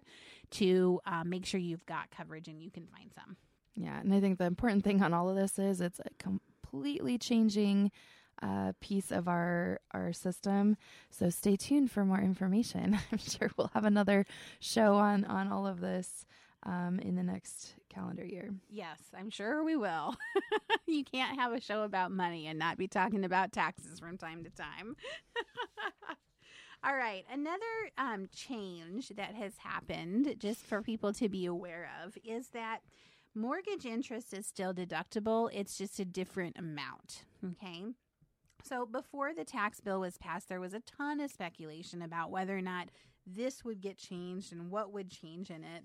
to 0.52 1.00
uh, 1.04 1.22
make 1.22 1.44
sure 1.44 1.60
you've 1.60 1.84
got 1.84 2.10
coverage 2.10 2.48
and 2.48 2.62
you 2.62 2.70
can 2.70 2.86
find 2.86 3.12
some. 3.14 3.36
Yeah, 3.74 4.00
and 4.00 4.14
I 4.14 4.20
think 4.20 4.38
the 4.38 4.46
important 4.46 4.84
thing 4.84 5.02
on 5.02 5.12
all 5.12 5.28
of 5.28 5.36
this 5.36 5.58
is 5.58 5.82
it's 5.82 6.00
a 6.00 6.08
completely 6.18 7.18
changing 7.18 7.90
uh, 8.42 8.72
piece 8.80 9.10
of 9.10 9.28
our 9.28 9.80
our 9.92 10.12
system. 10.12 10.76
So 11.10 11.30
stay 11.30 11.56
tuned 11.56 11.90
for 11.90 12.04
more 12.04 12.20
information. 12.20 12.98
I'm 13.12 13.18
sure 13.18 13.50
we'll 13.56 13.70
have 13.74 13.84
another 13.84 14.26
show 14.60 14.94
on 14.94 15.24
on 15.24 15.50
all 15.52 15.66
of 15.66 15.80
this 15.80 16.26
um, 16.64 16.98
in 17.00 17.14
the 17.14 17.22
next 17.22 17.74
calendar 17.88 18.24
year. 18.24 18.50
Yes, 18.68 18.98
I'm 19.16 19.30
sure 19.30 19.62
we 19.64 19.76
will. 19.76 20.16
you 20.86 21.04
can't 21.04 21.38
have 21.38 21.52
a 21.52 21.60
show 21.60 21.82
about 21.82 22.10
money 22.10 22.46
and 22.46 22.58
not 22.58 22.76
be 22.76 22.88
talking 22.88 23.24
about 23.24 23.52
taxes 23.52 23.98
from 23.98 24.18
time 24.18 24.44
to 24.44 24.50
time. 24.50 24.96
All 26.84 26.94
right, 26.94 27.24
another 27.32 27.62
um, 27.98 28.28
change 28.34 29.08
that 29.16 29.34
has 29.34 29.54
happened, 29.58 30.36
just 30.38 30.64
for 30.64 30.82
people 30.82 31.12
to 31.14 31.28
be 31.28 31.46
aware 31.46 31.90
of, 32.04 32.16
is 32.24 32.48
that 32.48 32.80
mortgage 33.34 33.86
interest 33.86 34.32
is 34.32 34.46
still 34.46 34.72
deductible. 34.72 35.48
It's 35.52 35.78
just 35.78 35.98
a 35.98 36.04
different 36.04 36.58
amount. 36.58 37.24
Okay. 37.44 37.86
So, 38.66 38.84
before 38.84 39.32
the 39.32 39.44
tax 39.44 39.80
bill 39.80 40.00
was 40.00 40.18
passed, 40.18 40.48
there 40.48 40.60
was 40.60 40.74
a 40.74 40.80
ton 40.80 41.20
of 41.20 41.30
speculation 41.30 42.02
about 42.02 42.32
whether 42.32 42.56
or 42.56 42.62
not 42.62 42.88
this 43.24 43.64
would 43.64 43.80
get 43.80 43.96
changed 43.96 44.52
and 44.52 44.70
what 44.70 44.92
would 44.92 45.08
change 45.08 45.50
in 45.50 45.62
it. 45.62 45.84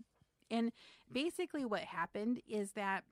And 0.50 0.72
basically, 1.12 1.64
what 1.64 1.82
happened 1.82 2.42
is 2.48 2.72
that 2.72 3.04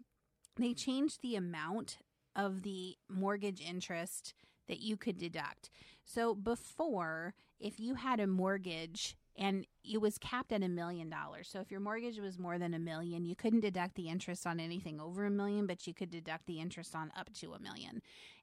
they 0.58 0.74
changed 0.74 1.22
the 1.22 1.36
amount 1.36 2.00
of 2.36 2.64
the 2.64 2.96
mortgage 3.10 3.62
interest 3.62 4.34
that 4.68 4.80
you 4.80 4.98
could 4.98 5.20
deduct. 5.20 5.70
So, 6.04 6.34
before, 6.34 7.36
if 7.60 7.80
you 7.80 7.96
had 7.96 8.20
a 8.20 8.28
mortgage 8.28 9.16
and 9.40 9.66
it 9.86 10.02
was 10.02 10.18
capped 10.18 10.52
at 10.52 10.64
a 10.64 10.68
million 10.68 11.10
dollars. 11.10 11.48
So 11.48 11.62
if 11.62 11.72
your 11.72 11.80
mortgage 11.80 12.20
was 12.20 12.38
more 12.38 12.60
than 12.60 12.74
a 12.74 12.80
million, 12.80 13.24
you 13.24 13.36
couldn't 13.36 13.62
deduct 13.62 13.96
the 13.96 14.10
interest 14.10 14.46
on 14.46 14.60
anything 14.60 15.00
over 15.00 15.26
a 15.26 15.32
million, 15.32 15.66
but 15.66 15.88
you 15.88 15.94
could 15.94 16.12
deduct 16.12 16.46
the 16.46 16.60
interest 16.60 16.94
on 16.94 17.10
up 17.18 17.32
to 17.36 17.54
a 17.54 17.60
million. 17.60 18.02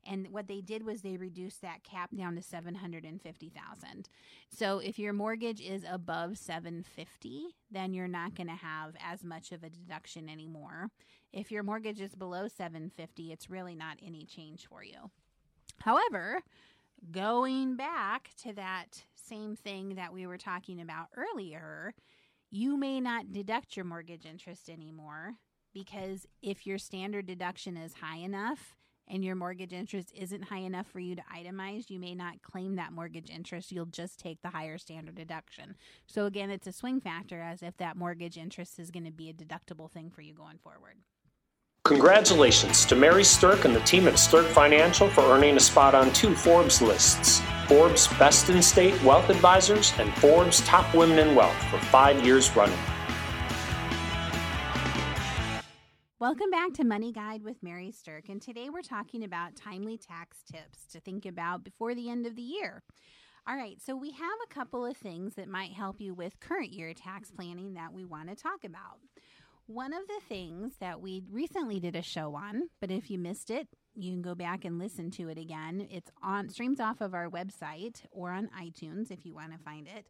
And 0.09 0.29
what 0.31 0.49
they 0.49 0.61
did 0.61 0.85
was 0.85 1.03
they 1.03 1.17
reduced 1.17 1.63
that 1.63 1.83
cap 1.83 2.11
down 2.17 2.37
to 2.37 2.43
750,000. 2.43 4.09
So 4.49 4.79
if 4.79 4.99
your 4.99 5.13
mortgage 5.13 5.61
is 5.61 5.85
above 5.89 6.39
750, 6.39 7.57
then 7.71 7.93
you're 7.93 8.09
not 8.09 8.35
going 8.35 8.49
to 8.49 8.55
have 8.55 8.95
as 9.05 9.25
much 9.25 9.53
of 9.53 9.63
a 9.63 9.71
deduction 9.71 10.29
anymore. 10.29 10.89
If 11.33 11.51
your 11.51 11.63
mortgage 11.63 12.01
is 12.01 12.15
below 12.15 12.49
750, 12.49 13.33
it's 13.33 13.51
really 13.51 13.75
not 13.75 13.99
any 14.05 14.25
change 14.25 14.67
for 14.69 14.83
you. 14.83 15.11
However, 15.81 16.41
going 17.11 17.77
back 17.77 18.31
to 18.43 18.53
that 18.55 19.05
same 19.15 19.57
thing 19.57 19.97
that 19.97 20.13
we 20.13 20.27
were 20.27 20.39
talking 20.39 20.81
about 20.81 21.09
earlier, 21.17 21.95
you 22.51 22.77
may 22.77 23.01
not 23.01 23.33
deduct 23.33 23.77
your 23.77 23.85
mortgage 23.85 24.25
interest 24.25 24.71
anymore 24.71 25.35
because 25.75 26.27
if 26.43 26.67
your 26.67 26.79
standard 26.79 27.27
deduction 27.27 27.77
is 27.77 27.95
high 27.95 28.19
enough 28.19 28.77
and 29.09 29.25
your 29.25 29.35
mortgage 29.35 29.73
interest 29.73 30.13
isn't 30.15 30.45
high 30.45 30.59
enough 30.59 30.87
for 30.87 31.01
you 31.01 31.15
to 31.15 31.23
itemize, 31.35 31.91
you 31.91 31.99
may 31.99 32.15
not 32.15 32.43
claim 32.43 32.77
that 32.77 32.93
mortgage 32.93 33.31
interest. 33.31 33.73
You'll 33.73 33.87
just 33.87 34.19
take 34.19 34.43
the 34.43 34.51
higher 34.51 34.79
standard 34.79 35.15
deduction. 35.15 35.77
So, 36.07 36.27
again, 36.27 36.51
it's 36.51 36.67
a 36.67 36.73
swing 36.73 37.01
factor 37.01 37.41
as 37.41 37.63
if 37.63 37.77
that 37.79 37.97
mortgage 37.97 38.37
interest 38.37 38.79
is 38.79 38.91
going 38.91 39.05
to 39.05 39.13
be 39.13 39.31
a 39.31 39.35
deductible 39.35 39.91
thing 39.91 40.11
for 40.11 40.23
you 40.23 40.35
going 40.35 40.59
forward. 40.59 40.97
Congratulations 41.85 42.85
to 42.87 42.97
Mary 42.97 43.23
Sterk 43.23 43.65
and 43.65 43.75
the 43.75 43.81
team 43.81 44.09
at 44.09 44.15
Sterk 44.15 44.47
Financial 44.47 45.09
for 45.09 45.21
earning 45.21 45.57
a 45.57 45.61
spot 45.61 45.95
on 45.95 46.13
two 46.13 46.35
Forbes 46.35 46.83
lists 46.83 47.41
Forbes 47.69 48.09
Best 48.19 48.49
in 48.49 48.61
State 48.61 49.01
Wealth 49.05 49.29
Advisors 49.31 49.93
and 49.99 50.13
Forbes 50.15 50.61
Top 50.63 50.93
Women 50.95 51.19
in 51.19 51.35
Wealth 51.37 51.57
for 51.71 51.79
five 51.79 52.25
years 52.25 52.55
running. 52.57 52.79
Welcome 56.37 56.51
back 56.51 56.75
to 56.75 56.85
Money 56.85 57.13
Guide 57.13 57.43
with 57.43 57.63
Mary 57.63 57.91
Sterk, 57.91 58.29
and 58.29 58.43
today 58.43 58.69
we're 58.69 58.83
talking 58.83 59.25
about 59.25 59.57
timely 59.57 59.97
tax 59.97 60.43
tips 60.45 60.85
to 60.93 61.01
think 61.01 61.25
about 61.25 61.65
before 61.65 61.95
the 61.95 62.11
end 62.11 62.27
of 62.27 62.37
the 62.37 62.43
year. 62.43 62.83
All 63.49 63.57
right, 63.57 63.79
so 63.83 63.97
we 63.97 64.11
have 64.11 64.39
a 64.45 64.55
couple 64.55 64.85
of 64.85 64.99
things 64.99 65.37
that 65.37 65.49
might 65.49 65.73
help 65.73 65.99
you 65.99 66.13
with 66.13 66.39
current 66.39 66.75
year 66.75 66.93
tax 66.93 67.31
planning 67.31 67.73
that 67.73 67.95
we 67.95 68.05
want 68.05 68.29
to 68.29 68.35
talk 68.35 68.65
about. 68.65 68.99
One 69.65 69.95
of 69.95 70.07
the 70.09 70.21
things 70.29 70.75
that 70.79 71.01
we 71.01 71.23
recently 71.31 71.81
did 71.81 71.97
a 71.97 72.03
show 72.03 72.35
on, 72.35 72.69
but 72.83 72.91
if 72.91 73.11
you 73.11 73.19
missed 73.19 73.49
it, 73.49 73.69
you 73.95 74.13
can 74.13 74.21
go 74.21 74.35
back 74.35 74.67
and 74.67 74.79
listen 74.79 75.11
to 75.13 75.31
it 75.31 75.39
again. 75.39 75.89
It's 75.91 76.11
on 76.23 76.51
streams 76.51 76.81
off 76.81 77.01
of 77.01 77.15
our 77.15 77.31
website 77.31 78.03
or 78.11 78.33
on 78.33 78.51
iTunes 78.61 79.11
if 79.11 79.25
you 79.25 79.33
want 79.33 79.53
to 79.53 79.59
find 79.59 79.89
it. 79.89 80.05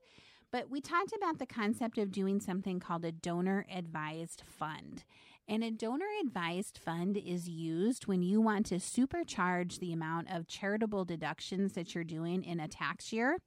But 0.50 0.70
we 0.70 0.80
talked 0.80 1.12
about 1.16 1.38
the 1.38 1.46
concept 1.46 1.98
of 1.98 2.10
doing 2.10 2.40
something 2.40 2.80
called 2.80 3.04
a 3.04 3.12
donor 3.12 3.64
advised 3.72 4.42
fund. 4.44 5.04
And 5.48 5.62
a 5.62 5.70
donor 5.70 6.06
advised 6.20 6.76
fund 6.76 7.16
is 7.16 7.48
used 7.48 8.08
when 8.08 8.22
you 8.22 8.40
want 8.40 8.66
to 8.66 8.76
supercharge 8.76 9.78
the 9.78 9.92
amount 9.92 10.28
of 10.30 10.48
charitable 10.48 11.04
deductions 11.04 11.74
that 11.74 11.94
you're 11.94 12.02
doing 12.02 12.42
in 12.42 12.58
a 12.58 12.66
tax 12.66 13.12
year 13.12 13.38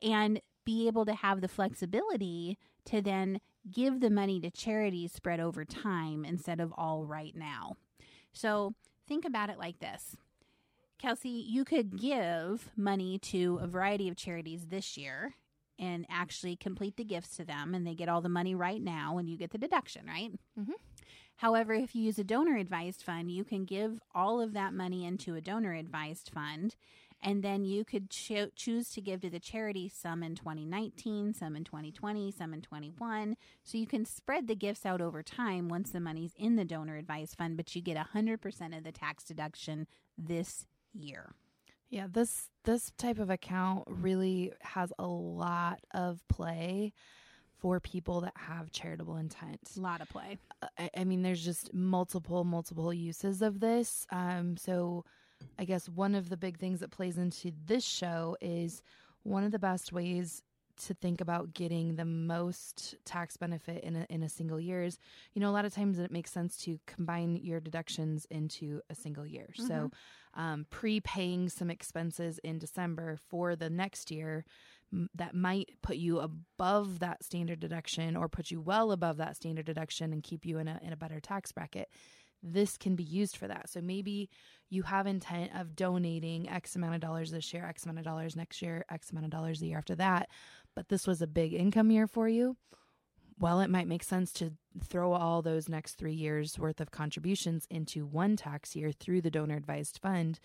and 0.00 0.40
be 0.64 0.86
able 0.86 1.04
to 1.04 1.14
have 1.14 1.42
the 1.42 1.48
flexibility 1.48 2.58
to 2.86 3.02
then 3.02 3.40
give 3.70 4.00
the 4.00 4.10
money 4.10 4.40
to 4.40 4.50
charities 4.50 5.12
spread 5.12 5.40
over 5.40 5.64
time 5.64 6.24
instead 6.24 6.58
of 6.58 6.72
all 6.76 7.04
right 7.04 7.36
now. 7.36 7.76
So 8.32 8.74
think 9.06 9.24
about 9.24 9.50
it 9.50 9.58
like 9.58 9.78
this. 9.78 10.16
Kelsey, 10.98 11.28
you 11.28 11.64
could 11.64 12.00
give 12.00 12.70
money 12.76 13.18
to 13.18 13.58
a 13.60 13.66
variety 13.66 14.08
of 14.08 14.16
charities 14.16 14.66
this 14.68 14.96
year 14.96 15.34
and 15.78 16.06
actually 16.08 16.56
complete 16.56 16.96
the 16.96 17.04
gifts 17.04 17.36
to 17.36 17.44
them, 17.44 17.74
and 17.74 17.86
they 17.86 17.94
get 17.94 18.08
all 18.08 18.22
the 18.22 18.30
money 18.30 18.54
right 18.54 18.80
now, 18.80 19.18
and 19.18 19.28
you 19.28 19.36
get 19.36 19.50
the 19.50 19.58
deduction, 19.58 20.06
right? 20.06 20.32
Mm-hmm. 20.58 20.72
However, 21.36 21.74
if 21.74 21.94
you 21.94 22.02
use 22.02 22.18
a 22.18 22.24
donor 22.24 22.56
advised 22.56 23.02
fund, 23.02 23.30
you 23.30 23.44
can 23.44 23.64
give 23.64 24.00
all 24.14 24.40
of 24.40 24.54
that 24.54 24.72
money 24.72 25.04
into 25.04 25.34
a 25.34 25.40
donor 25.40 25.74
advised 25.74 26.30
fund 26.32 26.76
and 27.22 27.42
then 27.42 27.64
you 27.64 27.84
could 27.84 28.10
cho- 28.10 28.50
choose 28.54 28.90
to 28.90 29.00
give 29.00 29.20
to 29.22 29.30
the 29.30 29.40
charity 29.40 29.88
some 29.88 30.22
in 30.22 30.34
2019, 30.34 31.32
some 31.34 31.56
in 31.56 31.64
2020, 31.64 32.30
some 32.30 32.52
in 32.52 32.62
21. 32.62 33.36
So 33.64 33.78
you 33.78 33.86
can 33.86 34.04
spread 34.04 34.46
the 34.46 34.54
gifts 34.54 34.84
out 34.84 35.00
over 35.00 35.22
time 35.22 35.68
once 35.68 35.90
the 35.90 36.00
money's 36.00 36.34
in 36.36 36.56
the 36.56 36.64
donor 36.64 36.96
advised 36.96 37.36
fund, 37.36 37.56
but 37.56 37.74
you 37.74 37.82
get 37.82 37.96
100% 37.96 38.76
of 38.76 38.84
the 38.84 38.92
tax 38.92 39.24
deduction 39.24 39.86
this 40.18 40.66
year. 40.92 41.34
Yeah, 41.88 42.08
this 42.10 42.50
this 42.64 42.90
type 42.98 43.20
of 43.20 43.30
account 43.30 43.84
really 43.86 44.52
has 44.60 44.92
a 44.98 45.06
lot 45.06 45.78
of 45.94 46.20
play 46.28 46.92
for 47.58 47.80
people 47.80 48.20
that 48.20 48.34
have 48.36 48.70
charitable 48.70 49.16
intent. 49.16 49.60
A 49.76 49.80
lot 49.80 50.00
of 50.00 50.08
play. 50.08 50.38
I, 50.78 50.90
I 50.98 51.04
mean, 51.04 51.22
there's 51.22 51.44
just 51.44 51.72
multiple 51.72 52.44
multiple 52.44 52.92
uses 52.92 53.42
of 53.42 53.60
this. 53.60 54.06
Um, 54.10 54.56
so 54.56 55.04
I 55.58 55.64
guess 55.64 55.88
one 55.88 56.14
of 56.14 56.28
the 56.28 56.36
big 56.36 56.58
things 56.58 56.80
that 56.80 56.90
plays 56.90 57.18
into 57.18 57.52
this 57.66 57.84
show 57.84 58.36
is 58.40 58.82
one 59.22 59.44
of 59.44 59.52
the 59.52 59.58
best 59.58 59.92
ways 59.92 60.42
to 60.84 60.94
think 60.94 61.20
about 61.20 61.54
getting 61.54 61.96
the 61.96 62.04
most 62.04 62.96
tax 63.04 63.36
benefit 63.36 63.82
in 63.82 63.96
a, 63.96 64.06
in 64.10 64.22
a 64.22 64.28
single 64.28 64.60
year 64.60 64.82
is, 64.82 64.98
you 65.32 65.40
know, 65.40 65.48
a 65.48 65.52
lot 65.52 65.64
of 65.64 65.74
times 65.74 65.98
it 65.98 66.12
makes 66.12 66.30
sense 66.30 66.56
to 66.58 66.78
combine 66.86 67.36
your 67.36 67.60
deductions 67.60 68.26
into 68.30 68.80
a 68.90 68.94
single 68.94 69.26
year. 69.26 69.48
Mm-hmm. 69.58 69.66
So, 69.66 69.90
um, 70.34 70.66
prepaying 70.68 71.48
some 71.48 71.70
expenses 71.70 72.38
in 72.44 72.58
December 72.58 73.16
for 73.30 73.56
the 73.56 73.70
next 73.70 74.10
year 74.10 74.44
that 75.14 75.34
might 75.34 75.70
put 75.82 75.96
you 75.96 76.20
above 76.20 77.00
that 77.00 77.22
standard 77.24 77.60
deduction 77.60 78.16
or 78.16 78.28
put 78.28 78.50
you 78.50 78.60
well 78.60 78.92
above 78.92 79.16
that 79.16 79.36
standard 79.36 79.66
deduction 79.66 80.12
and 80.12 80.22
keep 80.22 80.46
you 80.46 80.58
in 80.58 80.68
a 80.68 80.78
in 80.82 80.92
a 80.92 80.96
better 80.96 81.20
tax 81.20 81.52
bracket 81.52 81.88
this 82.42 82.76
can 82.76 82.96
be 82.96 83.02
used 83.02 83.36
for 83.36 83.48
that. 83.48 83.68
So 83.68 83.80
maybe 83.80 84.30
you 84.68 84.82
have 84.82 85.06
intent 85.06 85.52
of 85.54 85.76
donating 85.76 86.48
X 86.48 86.76
amount 86.76 86.94
of 86.94 87.00
dollars 87.00 87.30
this 87.30 87.52
year, 87.52 87.64
X 87.64 87.84
amount 87.84 87.98
of 87.98 88.04
dollars 88.04 88.36
next 88.36 88.62
year, 88.62 88.84
X 88.90 89.10
amount 89.10 89.26
of 89.26 89.30
dollars 89.30 89.60
the 89.60 89.68
year 89.68 89.78
after 89.78 89.94
that, 89.96 90.28
but 90.74 90.88
this 90.88 91.06
was 91.06 91.22
a 91.22 91.26
big 91.26 91.52
income 91.52 91.90
year 91.90 92.06
for 92.06 92.28
you. 92.28 92.56
Well, 93.38 93.60
it 93.60 93.68
might 93.68 93.88
make 93.88 94.02
sense 94.02 94.32
to 94.34 94.52
throw 94.82 95.12
all 95.12 95.42
those 95.42 95.68
next 95.68 95.94
three 95.94 96.14
years 96.14 96.58
worth 96.58 96.80
of 96.80 96.90
contributions 96.90 97.66
into 97.70 98.06
one 98.06 98.36
tax 98.36 98.74
year 98.74 98.92
through 98.92 99.20
the 99.20 99.30
donor 99.30 99.56
advised 99.56 99.98
fund. 100.00 100.40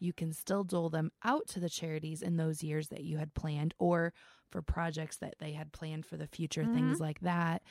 You 0.00 0.12
can 0.12 0.32
still 0.32 0.64
dole 0.64 0.90
them 0.90 1.12
out 1.22 1.46
to 1.48 1.60
the 1.60 1.70
charities 1.70 2.22
in 2.22 2.36
those 2.36 2.62
years 2.62 2.88
that 2.88 3.04
you 3.04 3.18
had 3.18 3.34
planned 3.34 3.74
or 3.78 4.12
for 4.50 4.62
projects 4.62 5.18
that 5.18 5.34
they 5.38 5.52
had 5.52 5.72
planned 5.72 6.06
for 6.06 6.16
the 6.16 6.26
future, 6.26 6.62
mm-hmm. 6.62 6.74
things 6.74 7.00
like 7.00 7.20
that 7.20 7.62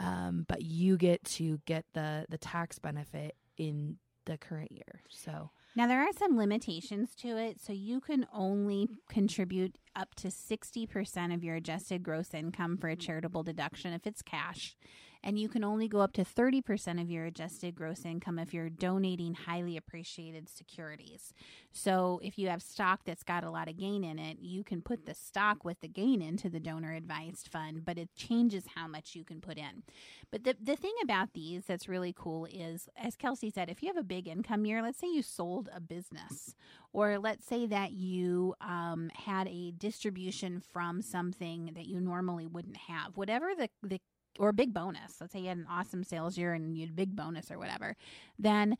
um, 0.00 0.44
but 0.48 0.62
you 0.62 0.96
get 0.96 1.24
to 1.24 1.60
get 1.66 1.84
the 1.94 2.26
the 2.28 2.38
tax 2.38 2.78
benefit 2.78 3.36
in 3.56 3.96
the 4.26 4.38
current 4.38 4.72
year. 4.72 5.02
So 5.08 5.50
now 5.76 5.86
there 5.86 6.00
are 6.00 6.12
some 6.16 6.36
limitations 6.36 7.14
to 7.16 7.36
it. 7.36 7.60
So 7.60 7.72
you 7.72 8.00
can 8.00 8.26
only 8.32 8.88
contribute 9.08 9.76
up 9.94 10.14
to 10.16 10.28
60% 10.28 11.34
of 11.34 11.44
your 11.44 11.56
adjusted 11.56 12.02
gross 12.02 12.32
income 12.32 12.78
for 12.78 12.88
a 12.88 12.96
charitable 12.96 13.42
deduction 13.42 13.92
if 13.92 14.06
it's 14.06 14.22
cash 14.22 14.76
and 15.24 15.38
you 15.38 15.48
can 15.48 15.64
only 15.64 15.88
go 15.88 16.00
up 16.00 16.12
to 16.12 16.22
30% 16.22 17.00
of 17.00 17.10
your 17.10 17.24
adjusted 17.24 17.74
gross 17.74 18.04
income 18.04 18.38
if 18.38 18.52
you're 18.52 18.68
donating 18.68 19.32
highly 19.32 19.76
appreciated 19.76 20.50
securities. 20.50 21.32
So 21.72 22.20
if 22.22 22.38
you 22.38 22.50
have 22.50 22.62
stock 22.62 23.00
that's 23.06 23.22
got 23.22 23.42
a 23.42 23.50
lot 23.50 23.68
of 23.68 23.78
gain 23.78 24.04
in 24.04 24.18
it, 24.18 24.38
you 24.40 24.62
can 24.62 24.82
put 24.82 25.06
the 25.06 25.14
stock 25.14 25.64
with 25.64 25.80
the 25.80 25.88
gain 25.88 26.20
into 26.20 26.50
the 26.50 26.60
donor 26.60 26.92
advised 26.92 27.48
fund, 27.48 27.86
but 27.86 27.98
it 27.98 28.14
changes 28.14 28.64
how 28.74 28.86
much 28.86 29.14
you 29.14 29.24
can 29.24 29.40
put 29.40 29.56
in. 29.56 29.82
But 30.30 30.44
the, 30.44 30.56
the 30.62 30.76
thing 30.76 30.94
about 31.02 31.32
these 31.32 31.64
that's 31.64 31.88
really 31.88 32.14
cool 32.14 32.44
is, 32.44 32.88
as 32.94 33.16
Kelsey 33.16 33.48
said, 33.48 33.70
if 33.70 33.82
you 33.82 33.88
have 33.88 33.96
a 33.96 34.02
big 34.02 34.28
income 34.28 34.66
year, 34.66 34.82
let's 34.82 34.98
say 34.98 35.08
you 35.08 35.22
sold 35.22 35.70
a 35.74 35.80
business, 35.80 36.54
or 36.92 37.18
let's 37.18 37.46
say 37.46 37.66
that 37.66 37.92
you 37.92 38.54
um, 38.60 39.10
had 39.14 39.48
a 39.48 39.70
distribution 39.70 40.60
from 40.60 41.00
something 41.00 41.70
that 41.74 41.86
you 41.86 41.98
normally 41.98 42.46
wouldn't 42.46 42.76
have, 42.76 43.16
whatever 43.16 43.52
the, 43.56 43.70
the 43.82 44.00
or 44.38 44.48
a 44.48 44.54
big 44.54 44.74
bonus, 44.74 45.20
let's 45.20 45.32
say 45.32 45.40
you 45.40 45.48
had 45.48 45.58
an 45.58 45.66
awesome 45.70 46.04
sales 46.04 46.36
year 46.36 46.52
and 46.52 46.76
you 46.76 46.82
had 46.82 46.90
a 46.90 46.96
big 46.96 47.14
bonus 47.14 47.50
or 47.50 47.58
whatever, 47.58 47.96
then 48.38 48.76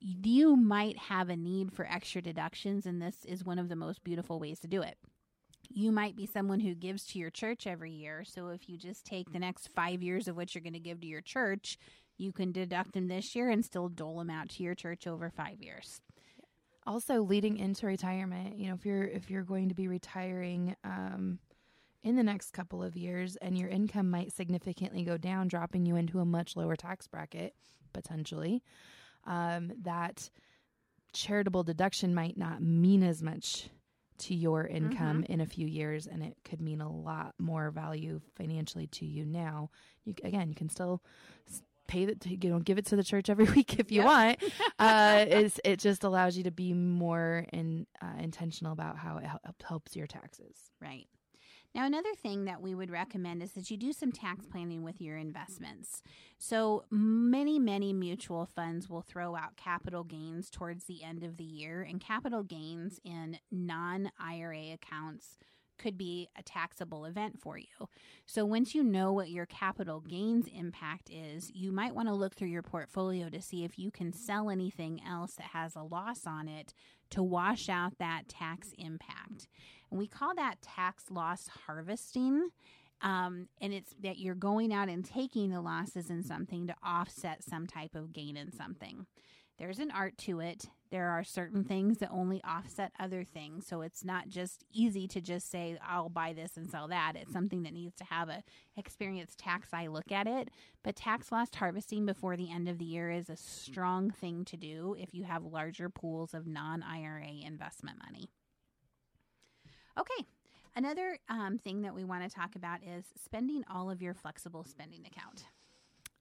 you 0.00 0.56
might 0.56 0.98
have 0.98 1.30
a 1.30 1.36
need 1.36 1.72
for 1.72 1.86
extra 1.86 2.20
deductions, 2.20 2.84
and 2.84 3.00
this 3.00 3.24
is 3.24 3.44
one 3.44 3.58
of 3.58 3.68
the 3.68 3.76
most 3.76 4.04
beautiful 4.04 4.38
ways 4.38 4.60
to 4.60 4.68
do 4.68 4.82
it. 4.82 4.98
You 5.70 5.92
might 5.92 6.14
be 6.14 6.26
someone 6.26 6.60
who 6.60 6.74
gives 6.74 7.06
to 7.06 7.18
your 7.18 7.30
church 7.30 7.66
every 7.66 7.90
year. 7.90 8.22
So 8.24 8.48
if 8.48 8.68
you 8.68 8.76
just 8.76 9.06
take 9.06 9.32
the 9.32 9.38
next 9.38 9.68
five 9.68 10.02
years 10.02 10.28
of 10.28 10.36
what 10.36 10.54
you're 10.54 10.62
going 10.62 10.74
to 10.74 10.78
give 10.78 11.00
to 11.00 11.06
your 11.06 11.22
church, 11.22 11.78
you 12.18 12.32
can 12.32 12.52
deduct 12.52 12.92
them 12.92 13.08
this 13.08 13.34
year 13.34 13.48
and 13.48 13.64
still 13.64 13.88
dole 13.88 14.18
them 14.18 14.30
out 14.30 14.50
to 14.50 14.62
your 14.62 14.74
church 14.74 15.06
over 15.06 15.30
five 15.30 15.62
years. 15.62 16.00
Also, 16.86 17.22
leading 17.22 17.56
into 17.56 17.86
retirement, 17.86 18.58
you 18.58 18.68
know, 18.68 18.74
if 18.74 18.84
you're 18.84 19.04
if 19.04 19.30
you're 19.30 19.42
going 19.42 19.70
to 19.70 19.74
be 19.74 19.88
retiring 19.88 20.76
um, 20.84 21.38
in 22.04 22.14
the 22.16 22.22
next 22.22 22.52
couple 22.52 22.82
of 22.82 22.96
years, 22.96 23.34
and 23.36 23.58
your 23.58 23.68
income 23.68 24.10
might 24.10 24.32
significantly 24.32 25.02
go 25.02 25.16
down, 25.16 25.48
dropping 25.48 25.86
you 25.86 25.96
into 25.96 26.20
a 26.20 26.24
much 26.24 26.54
lower 26.56 26.76
tax 26.76 27.06
bracket 27.08 27.54
potentially, 27.92 28.62
um, 29.24 29.72
that 29.82 30.30
charitable 31.12 31.62
deduction 31.64 32.14
might 32.14 32.36
not 32.36 32.62
mean 32.62 33.02
as 33.02 33.22
much 33.22 33.70
to 34.18 34.34
your 34.34 34.66
income 34.66 35.22
Mhm. 35.22 35.26
in 35.26 35.40
a 35.40 35.46
few 35.46 35.66
years 35.66 36.06
and 36.06 36.22
it 36.22 36.36
could 36.44 36.60
mean 36.60 36.80
a 36.80 36.88
lot 36.90 37.34
more 37.38 37.70
value 37.72 38.20
financially 38.36 38.86
to 38.86 39.04
you 39.04 39.24
now 39.24 39.70
you 40.04 40.14
again 40.22 40.48
you 40.48 40.54
can 40.54 40.68
still 40.68 41.02
s- 41.48 41.62
pay 41.88 42.04
the 42.04 42.16
you 42.28 42.48
know 42.48 42.60
give 42.60 42.78
it 42.78 42.86
to 42.86 42.94
the 42.96 43.02
church 43.02 43.28
every 43.28 43.44
week 43.56 43.78
if 43.80 43.90
you 43.90 43.98
Yep. 44.02 44.06
want 44.06 44.38
uh 44.78 45.24
it's, 45.28 45.58
it 45.64 45.80
just 45.80 46.04
allows 46.04 46.36
you 46.36 46.44
to 46.44 46.52
be 46.52 46.72
more 46.72 47.44
in, 47.52 47.86
uh, 48.00 48.14
intentional 48.20 48.72
about 48.72 48.96
how 48.96 49.18
it 49.18 49.26
helps 49.64 49.96
your 49.96 50.06
taxes 50.06 50.70
Right. 50.80 51.06
Now, 51.74 51.86
another 51.86 52.14
thing 52.14 52.44
that 52.44 52.62
we 52.62 52.72
would 52.72 52.90
recommend 52.90 53.42
is 53.42 53.52
that 53.52 53.68
you 53.68 53.76
do 53.76 53.92
some 53.92 54.12
tax 54.12 54.46
planning 54.46 54.84
with 54.84 55.00
your 55.00 55.16
investments. 55.16 56.02
So, 56.38 56.84
many, 56.88 57.58
many 57.58 57.92
mutual 57.92 58.46
funds 58.46 58.88
will 58.88 59.02
throw 59.02 59.34
out 59.34 59.56
capital 59.56 60.04
gains 60.04 60.50
towards 60.50 60.84
the 60.84 61.02
end 61.02 61.24
of 61.24 61.36
the 61.36 61.44
year, 61.44 61.82
and 61.82 62.00
capital 62.00 62.44
gains 62.44 63.00
in 63.04 63.38
non 63.50 64.12
IRA 64.20 64.72
accounts 64.72 65.36
could 65.76 65.98
be 65.98 66.28
a 66.38 66.42
taxable 66.42 67.04
event 67.04 67.40
for 67.40 67.58
you. 67.58 67.88
So, 68.24 68.44
once 68.44 68.76
you 68.76 68.84
know 68.84 69.12
what 69.12 69.30
your 69.30 69.46
capital 69.46 69.98
gains 69.98 70.46
impact 70.56 71.10
is, 71.10 71.50
you 71.52 71.72
might 71.72 71.94
want 71.94 72.06
to 72.06 72.14
look 72.14 72.36
through 72.36 72.48
your 72.48 72.62
portfolio 72.62 73.28
to 73.30 73.42
see 73.42 73.64
if 73.64 73.80
you 73.80 73.90
can 73.90 74.12
sell 74.12 74.48
anything 74.48 75.00
else 75.04 75.34
that 75.34 75.48
has 75.48 75.74
a 75.74 75.82
loss 75.82 76.24
on 76.24 76.46
it 76.46 76.72
to 77.10 77.22
wash 77.22 77.68
out 77.68 77.98
that 77.98 78.28
tax 78.28 78.70
impact. 78.78 79.48
We 79.94 80.08
call 80.08 80.34
that 80.34 80.60
tax 80.60 81.04
loss 81.10 81.48
harvesting. 81.66 82.48
Um, 83.00 83.48
and 83.60 83.72
it's 83.72 83.94
that 84.02 84.18
you're 84.18 84.34
going 84.34 84.72
out 84.72 84.88
and 84.88 85.04
taking 85.04 85.50
the 85.50 85.60
losses 85.60 86.10
in 86.10 86.22
something 86.22 86.66
to 86.68 86.74
offset 86.82 87.44
some 87.44 87.66
type 87.66 87.94
of 87.94 88.12
gain 88.12 88.36
in 88.36 88.50
something. 88.52 89.06
There's 89.58 89.78
an 89.78 89.92
art 89.92 90.18
to 90.18 90.40
it. 90.40 90.64
There 90.90 91.10
are 91.10 91.22
certain 91.22 91.64
things 91.64 91.98
that 91.98 92.10
only 92.10 92.42
offset 92.42 92.92
other 92.98 93.22
things. 93.22 93.66
So 93.66 93.82
it's 93.82 94.04
not 94.04 94.28
just 94.28 94.64
easy 94.72 95.06
to 95.08 95.20
just 95.20 95.48
say, 95.48 95.78
I'll 95.86 96.08
buy 96.08 96.32
this 96.32 96.56
and 96.56 96.68
sell 96.68 96.88
that. 96.88 97.12
It's 97.14 97.32
something 97.32 97.62
that 97.62 97.72
needs 97.72 97.94
to 97.96 98.04
have 98.04 98.28
a 98.28 98.42
experienced 98.76 99.38
tax 99.38 99.68
eye 99.72 99.86
look 99.86 100.10
at 100.10 100.26
it. 100.26 100.48
But 100.82 100.96
tax 100.96 101.30
loss 101.30 101.48
harvesting 101.54 102.04
before 102.04 102.36
the 102.36 102.50
end 102.50 102.68
of 102.68 102.78
the 102.78 102.84
year 102.84 103.10
is 103.10 103.30
a 103.30 103.36
strong 103.36 104.10
thing 104.10 104.44
to 104.46 104.56
do 104.56 104.96
if 104.98 105.14
you 105.14 105.22
have 105.24 105.44
larger 105.44 105.88
pools 105.88 106.34
of 106.34 106.48
non 106.48 106.82
IRA 106.82 107.30
investment 107.44 107.98
money. 108.04 108.28
Okay, 109.98 110.26
another 110.74 111.18
um, 111.28 111.58
thing 111.58 111.82
that 111.82 111.94
we 111.94 112.04
want 112.04 112.28
to 112.28 112.34
talk 112.34 112.56
about 112.56 112.80
is 112.82 113.04
spending 113.22 113.64
all 113.72 113.90
of 113.90 114.02
your 114.02 114.14
flexible 114.14 114.64
spending 114.64 115.06
account. 115.06 115.44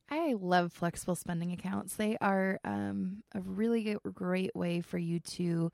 I 0.10 0.36
love 0.40 0.72
flexible 0.72 1.16
spending 1.16 1.52
accounts. 1.52 1.96
They 1.96 2.18
are 2.22 2.60
um, 2.64 3.24
a 3.34 3.42
really 3.42 3.98
great 4.14 4.56
way 4.56 4.82
for 4.82 4.98
you 4.98 5.20
to 5.20 5.72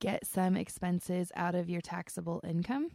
get 0.00 0.26
some 0.26 0.56
expenses 0.56 1.32
out 1.34 1.54
of 1.54 1.68
your 1.68 1.80
taxable 1.80 2.40
income 2.46 2.90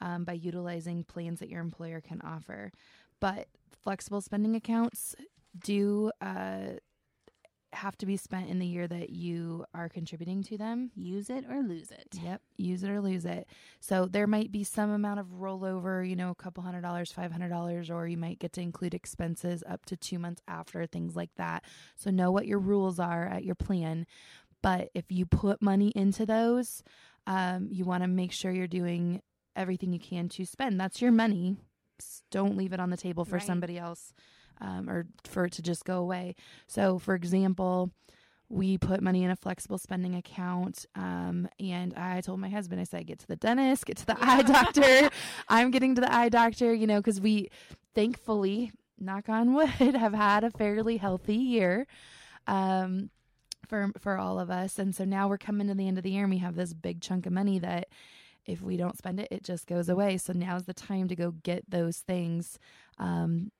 um, 0.00 0.24
by 0.24 0.34
utilizing 0.34 1.04
plans 1.04 1.40
that 1.40 1.48
your 1.48 1.60
employer 1.60 2.00
can 2.00 2.20
offer. 2.22 2.72
But 3.20 3.46
flexible 3.82 4.20
spending 4.20 4.56
accounts 4.56 5.14
do 5.58 6.10
uh, 6.20 6.74
have 7.82 7.98
to 7.98 8.06
be 8.06 8.16
spent 8.16 8.48
in 8.48 8.58
the 8.60 8.66
year 8.66 8.86
that 8.86 9.10
you 9.10 9.64
are 9.74 9.88
contributing 9.88 10.42
to 10.44 10.56
them. 10.56 10.90
Use 10.94 11.28
it 11.28 11.44
or 11.50 11.62
lose 11.62 11.90
it. 11.90 12.06
Yep, 12.22 12.40
use 12.56 12.82
it 12.84 12.90
or 12.90 13.00
lose 13.00 13.24
it. 13.24 13.46
So 13.80 14.06
there 14.06 14.26
might 14.26 14.52
be 14.52 14.62
some 14.64 14.90
amount 14.90 15.18
of 15.20 15.26
rollover, 15.40 16.08
you 16.08 16.14
know, 16.14 16.30
a 16.30 16.34
couple 16.34 16.62
hundred 16.62 16.82
dollars, 16.82 17.10
five 17.10 17.32
hundred 17.32 17.48
dollars, 17.50 17.90
or 17.90 18.06
you 18.06 18.16
might 18.16 18.38
get 18.38 18.52
to 18.54 18.60
include 18.60 18.94
expenses 18.94 19.64
up 19.68 19.84
to 19.86 19.96
two 19.96 20.18
months 20.18 20.40
after, 20.46 20.86
things 20.86 21.16
like 21.16 21.34
that. 21.36 21.64
So 21.96 22.10
know 22.10 22.30
what 22.30 22.46
your 22.46 22.60
rules 22.60 22.98
are 23.00 23.26
at 23.26 23.44
your 23.44 23.56
plan. 23.56 24.06
But 24.62 24.90
if 24.94 25.06
you 25.10 25.26
put 25.26 25.60
money 25.60 25.92
into 25.96 26.24
those, 26.24 26.84
um, 27.26 27.66
you 27.70 27.84
want 27.84 28.04
to 28.04 28.08
make 28.08 28.30
sure 28.30 28.52
you're 28.52 28.68
doing 28.68 29.22
everything 29.56 29.92
you 29.92 29.98
can 29.98 30.28
to 30.30 30.46
spend. 30.46 30.80
That's 30.80 31.02
your 31.02 31.10
money. 31.12 31.56
Don't 32.30 32.56
leave 32.56 32.72
it 32.72 32.80
on 32.80 32.90
the 32.90 32.96
table 32.96 33.24
for 33.24 33.36
Right. 33.36 33.42
somebody 33.46 33.76
else 33.78 34.12
um, 34.60 34.88
or 34.88 35.06
for 35.24 35.46
it 35.46 35.52
to 35.54 35.62
just 35.62 35.84
go 35.84 35.98
away. 35.98 36.34
So, 36.66 36.98
for 36.98 37.14
example, 37.14 37.90
we 38.48 38.76
put 38.76 39.00
money 39.00 39.24
in 39.24 39.30
a 39.30 39.36
flexible 39.36 39.78
spending 39.78 40.14
account. 40.14 40.84
Um, 40.94 41.48
and 41.58 41.94
I 41.94 42.20
told 42.20 42.38
my 42.38 42.50
husband, 42.50 42.80
I 42.80 42.84
said, 42.84 43.06
get 43.06 43.18
to 43.20 43.26
the 43.26 43.36
dentist, 43.36 43.86
get 43.86 43.96
to 43.98 44.06
the 44.06 44.16
eye 44.20 44.42
doctor. 44.42 45.10
I'm 45.48 45.70
getting 45.70 45.94
to 45.94 46.02
the 46.02 46.14
eye 46.14 46.28
doctor, 46.28 46.72
you 46.72 46.86
know, 46.86 47.00
because 47.00 47.20
we 47.20 47.48
thankfully, 47.94 48.70
knock 48.98 49.28
on 49.28 49.54
wood, 49.54 49.68
have 49.78 50.14
had 50.14 50.44
a 50.44 50.50
fairly 50.50 50.98
healthy 50.98 51.36
year. 51.36 51.86
Um, 52.46 53.10
for 53.68 53.90
for 53.98 54.18
all 54.18 54.38
of 54.38 54.50
us 54.50 54.78
and 54.78 54.94
so 54.94 55.04
now 55.04 55.28
we're 55.28 55.38
coming 55.38 55.68
to 55.68 55.74
the 55.74 55.86
end 55.88 55.96
of 55.96 56.04
the 56.04 56.10
year 56.10 56.24
and 56.24 56.32
we 56.32 56.38
have 56.38 56.56
this 56.56 56.74
big 56.74 57.00
chunk 57.00 57.24
of 57.24 57.32
money 57.32 57.58
that 57.58 57.88
if 58.44 58.60
we 58.60 58.76
don't 58.76 58.98
spend 58.98 59.20
it 59.20 59.28
it 59.30 59.42
just 59.42 59.66
goes 59.66 59.88
away 59.88 60.18
so 60.18 60.32
now's 60.32 60.64
the 60.64 60.74
time 60.74 61.08
to 61.08 61.16
go 61.16 61.30
get 61.30 61.62
those 61.70 61.98
things 61.98 62.58
um 62.98 63.50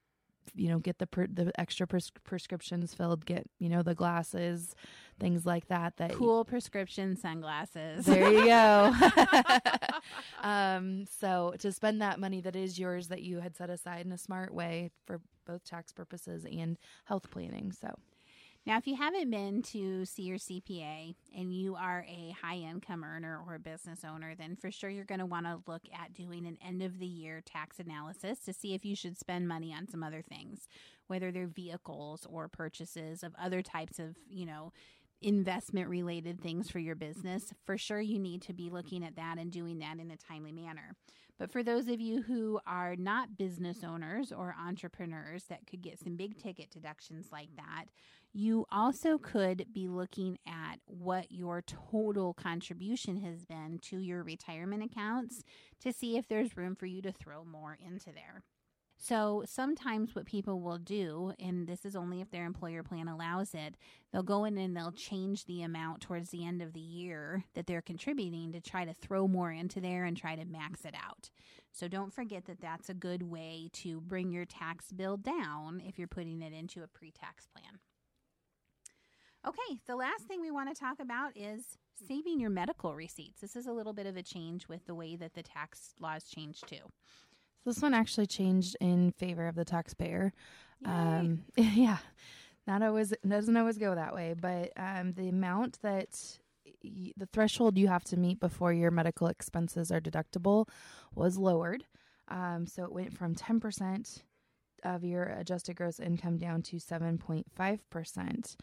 you 0.54 0.68
know 0.68 0.78
get 0.78 0.98
the 0.98 1.06
per, 1.06 1.26
the 1.26 1.52
extra 1.58 1.86
pres- 1.86 2.10
prescriptions 2.24 2.94
filled 2.94 3.24
get 3.26 3.46
you 3.58 3.68
know 3.68 3.82
the 3.82 3.94
glasses 3.94 4.74
things 5.20 5.46
like 5.46 5.68
that 5.68 5.96
that 5.98 6.12
Cool 6.12 6.44
prescription 6.44 7.16
sunglasses. 7.16 8.06
there 8.06 8.30
you 8.32 8.44
go 8.44 8.94
um 10.42 11.04
so 11.06 11.54
to 11.58 11.72
spend 11.72 12.02
that 12.02 12.18
money 12.18 12.40
that 12.40 12.56
is 12.56 12.78
yours 12.78 13.08
that 13.08 13.22
you 13.22 13.38
had 13.40 13.56
set 13.56 13.70
aside 13.70 14.04
in 14.06 14.12
a 14.12 14.18
smart 14.18 14.52
way 14.52 14.90
for 15.06 15.20
both 15.46 15.64
tax 15.64 15.92
purposes 15.92 16.44
and 16.44 16.78
health 17.04 17.30
planning 17.30 17.72
so 17.72 17.88
Now, 18.64 18.78
if 18.78 18.86
you 18.86 18.94
haven't 18.94 19.28
been 19.30 19.62
to 19.62 20.04
see 20.04 20.22
your 20.22 20.38
CPA 20.38 21.16
and 21.36 21.52
you 21.52 21.74
are 21.74 22.06
a 22.08 22.32
high 22.40 22.58
income 22.58 23.02
earner 23.02 23.42
or 23.44 23.56
a 23.56 23.58
business 23.58 24.04
owner, 24.08 24.36
then 24.36 24.54
for 24.54 24.70
sure 24.70 24.88
you're 24.88 25.04
going 25.04 25.18
to 25.18 25.26
want 25.26 25.46
to 25.46 25.62
look 25.66 25.82
at 25.92 26.14
doing 26.14 26.46
an 26.46 26.58
end 26.64 26.80
of 26.80 27.00
the 27.00 27.06
year 27.06 27.42
tax 27.44 27.80
analysis 27.80 28.38
to 28.44 28.52
see 28.52 28.72
if 28.72 28.84
you 28.84 28.94
should 28.94 29.18
spend 29.18 29.48
money 29.48 29.74
on 29.74 29.88
some 29.88 30.04
other 30.04 30.22
things, 30.22 30.68
whether 31.08 31.32
they're 31.32 31.48
vehicles 31.48 32.24
or 32.30 32.46
purchases 32.46 33.24
of 33.24 33.34
other 33.36 33.62
types 33.62 33.98
of, 33.98 34.16
you 34.30 34.46
know, 34.46 34.72
investment 35.20 35.88
related 35.88 36.40
things 36.40 36.70
for 36.70 36.78
your 36.78 36.94
business. 36.94 37.52
For 37.64 37.76
sure 37.76 38.00
you 38.00 38.20
need 38.20 38.42
to 38.42 38.52
be 38.52 38.70
looking 38.70 39.04
at 39.04 39.16
that 39.16 39.38
and 39.38 39.50
doing 39.50 39.80
that 39.80 39.98
in 39.98 40.10
a 40.12 40.16
timely 40.16 40.52
manner. 40.52 40.94
But 41.42 41.50
for 41.50 41.64
those 41.64 41.88
of 41.88 42.00
you 42.00 42.22
who 42.22 42.60
are 42.68 42.94
not 42.94 43.36
business 43.36 43.82
owners 43.82 44.30
or 44.30 44.54
entrepreneurs 44.64 45.42
that 45.48 45.66
could 45.66 45.82
get 45.82 45.98
some 45.98 46.14
big 46.14 46.40
ticket 46.40 46.70
deductions 46.70 47.30
like 47.32 47.48
that, 47.56 47.86
you 48.32 48.64
also 48.70 49.18
could 49.18 49.66
be 49.74 49.88
looking 49.88 50.38
at 50.46 50.76
what 50.86 51.32
your 51.32 51.60
total 51.62 52.32
contribution 52.32 53.16
has 53.22 53.44
been 53.44 53.80
to 53.82 53.98
your 53.98 54.22
retirement 54.22 54.84
accounts 54.84 55.42
to 55.80 55.92
see 55.92 56.16
if 56.16 56.28
there's 56.28 56.56
room 56.56 56.76
for 56.76 56.86
you 56.86 57.02
to 57.02 57.10
throw 57.10 57.44
more 57.44 57.76
into 57.84 58.12
there. 58.12 58.44
So 59.04 59.42
sometimes 59.48 60.14
what 60.14 60.26
people 60.26 60.60
will 60.60 60.78
do, 60.78 61.32
and 61.40 61.66
this 61.66 61.84
is 61.84 61.96
only 61.96 62.20
if 62.20 62.30
their 62.30 62.46
employer 62.46 62.84
plan 62.84 63.08
allows 63.08 63.52
it, 63.52 63.74
they'll 64.12 64.22
go 64.22 64.44
in 64.44 64.56
and 64.56 64.76
they'll 64.76 64.92
change 64.92 65.44
the 65.44 65.62
amount 65.62 66.02
towards 66.02 66.30
the 66.30 66.46
end 66.46 66.62
of 66.62 66.72
the 66.72 66.78
year 66.78 67.42
that 67.54 67.66
they're 67.66 67.82
contributing 67.82 68.52
to 68.52 68.60
try 68.60 68.84
to 68.84 68.94
throw 68.94 69.26
more 69.26 69.50
into 69.50 69.80
there 69.80 70.04
and 70.04 70.16
try 70.16 70.36
to 70.36 70.44
max 70.44 70.84
it 70.84 70.94
out. 70.94 71.30
So 71.72 71.88
don't 71.88 72.12
forget 72.12 72.44
that 72.44 72.60
that's 72.60 72.88
a 72.88 72.94
good 72.94 73.24
way 73.24 73.70
to 73.72 74.00
bring 74.00 74.30
your 74.30 74.44
tax 74.44 74.92
bill 74.92 75.16
down 75.16 75.82
if 75.84 75.98
you're 75.98 76.06
putting 76.06 76.40
it 76.40 76.52
into 76.52 76.84
a 76.84 76.86
pre 76.86 77.10
tax 77.10 77.48
plan. 77.48 77.80
Okay, 79.44 79.80
the 79.88 79.96
last 79.96 80.26
thing 80.28 80.40
we 80.40 80.52
want 80.52 80.72
to 80.72 80.80
talk 80.80 81.00
about 81.00 81.36
is 81.36 81.76
saving 82.06 82.38
your 82.38 82.50
medical 82.50 82.94
receipts. 82.94 83.40
This 83.40 83.56
is 83.56 83.66
a 83.66 83.72
little 83.72 83.94
bit 83.94 84.06
of 84.06 84.16
a 84.16 84.22
change 84.22 84.68
with 84.68 84.86
the 84.86 84.94
way 84.94 85.16
that 85.16 85.34
the 85.34 85.42
tax 85.42 85.94
laws 85.98 86.22
change 86.28 86.60
too. 86.60 86.92
This 87.64 87.80
one 87.80 87.94
actually 87.94 88.26
changed 88.26 88.76
in 88.80 89.12
favor 89.12 89.46
of 89.46 89.54
the 89.54 89.64
taxpayer. 89.64 90.32
Um, 90.84 91.44
yeah, 91.56 91.98
not 92.66 92.82
always 92.82 93.12
doesn't 93.26 93.56
always 93.56 93.78
go 93.78 93.94
that 93.94 94.14
way, 94.14 94.34
but 94.38 94.72
um, 94.76 95.12
the 95.12 95.28
amount 95.28 95.78
that 95.82 96.08
y- 96.82 97.12
the 97.16 97.26
threshold 97.26 97.78
you 97.78 97.88
have 97.88 98.04
to 98.04 98.16
meet 98.16 98.40
before 98.40 98.72
your 98.72 98.90
medical 98.90 99.28
expenses 99.28 99.90
are 99.92 100.00
deductible 100.00 100.66
was 101.14 101.38
lowered. 101.38 101.84
Um, 102.28 102.66
so 102.66 102.84
it 102.84 102.92
went 102.92 103.16
from 103.16 103.34
ten 103.34 103.60
percent 103.60 104.24
of 104.84 105.04
your 105.04 105.24
adjusted 105.24 105.76
gross 105.76 106.00
income 106.00 106.38
down 106.38 106.62
to 106.62 106.80
seven 106.80 107.16
point 107.18 107.46
five 107.54 107.88
percent, 107.90 108.56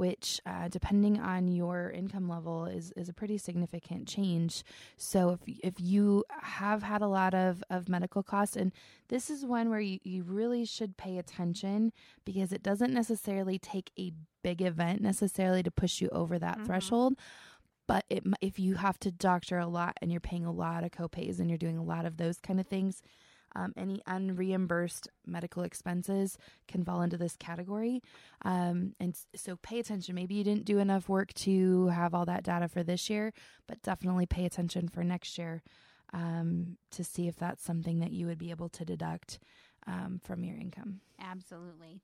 which, 0.00 0.40
uh, 0.46 0.66
depending 0.68 1.20
on 1.20 1.46
your 1.46 1.90
income 1.90 2.26
level, 2.26 2.64
is 2.64 2.90
is 2.96 3.08
a 3.10 3.12
pretty 3.12 3.36
significant 3.36 4.08
change. 4.08 4.64
So 4.96 5.30
if 5.32 5.40
if 5.62 5.74
you 5.78 6.24
have 6.40 6.82
had 6.82 7.02
a 7.02 7.06
lot 7.06 7.34
of 7.34 7.62
of 7.68 7.88
medical 7.88 8.22
costs, 8.22 8.56
and 8.56 8.72
this 9.08 9.28
is 9.28 9.44
one 9.44 9.68
where 9.68 9.78
you, 9.80 9.98
you 10.02 10.22
really 10.22 10.64
should 10.64 10.96
pay 10.96 11.18
attention 11.18 11.92
because 12.24 12.50
it 12.50 12.62
doesn't 12.62 12.94
necessarily 12.94 13.58
take 13.58 13.90
a 13.98 14.12
big 14.42 14.62
event 14.62 15.02
necessarily 15.02 15.62
to 15.62 15.70
push 15.70 16.00
you 16.00 16.08
over 16.12 16.38
that 16.38 16.58
Mhm. 16.58 16.64
threshold. 16.66 17.14
But 17.86 18.04
it, 18.08 18.24
if 18.40 18.58
you 18.58 18.76
have 18.76 18.98
to 19.00 19.10
doctor 19.12 19.58
a 19.58 19.66
lot 19.66 19.98
and 20.00 20.10
you're 20.10 20.20
paying 20.20 20.46
a 20.46 20.52
lot 20.52 20.82
of 20.82 20.92
copays 20.92 21.40
and 21.40 21.50
you're 21.50 21.58
doing 21.58 21.76
a 21.76 21.82
lot 21.82 22.06
of 22.06 22.16
those 22.16 22.38
kind 22.40 22.58
of 22.60 22.66
things, 22.68 23.02
um, 23.54 23.72
any 23.76 24.00
unreimbursed 24.06 25.08
medical 25.26 25.62
expenses 25.62 26.38
can 26.68 26.84
fall 26.84 27.02
into 27.02 27.16
this 27.16 27.36
category. 27.36 28.02
Um, 28.44 28.94
and 29.00 29.16
so 29.34 29.56
pay 29.56 29.78
attention. 29.78 30.14
Maybe 30.14 30.34
you 30.34 30.44
didn't 30.44 30.64
do 30.64 30.78
enough 30.78 31.08
work 31.08 31.32
to 31.34 31.88
have 31.88 32.14
all 32.14 32.26
that 32.26 32.44
data 32.44 32.68
for 32.68 32.82
this 32.82 33.10
year, 33.10 33.32
but 33.66 33.82
definitely 33.82 34.26
pay 34.26 34.44
attention 34.44 34.88
for 34.88 35.02
next 35.02 35.38
year 35.38 35.62
um, 36.12 36.76
to 36.92 37.04
see 37.04 37.28
if 37.28 37.36
that's 37.36 37.64
something 37.64 38.00
that 38.00 38.12
you 38.12 38.26
would 38.26 38.38
be 38.38 38.50
able 38.50 38.68
to 38.70 38.84
deduct 38.84 39.38
um, 39.86 40.20
from 40.22 40.44
your 40.44 40.56
income. 40.56 41.00
Absolutely. 41.20 42.00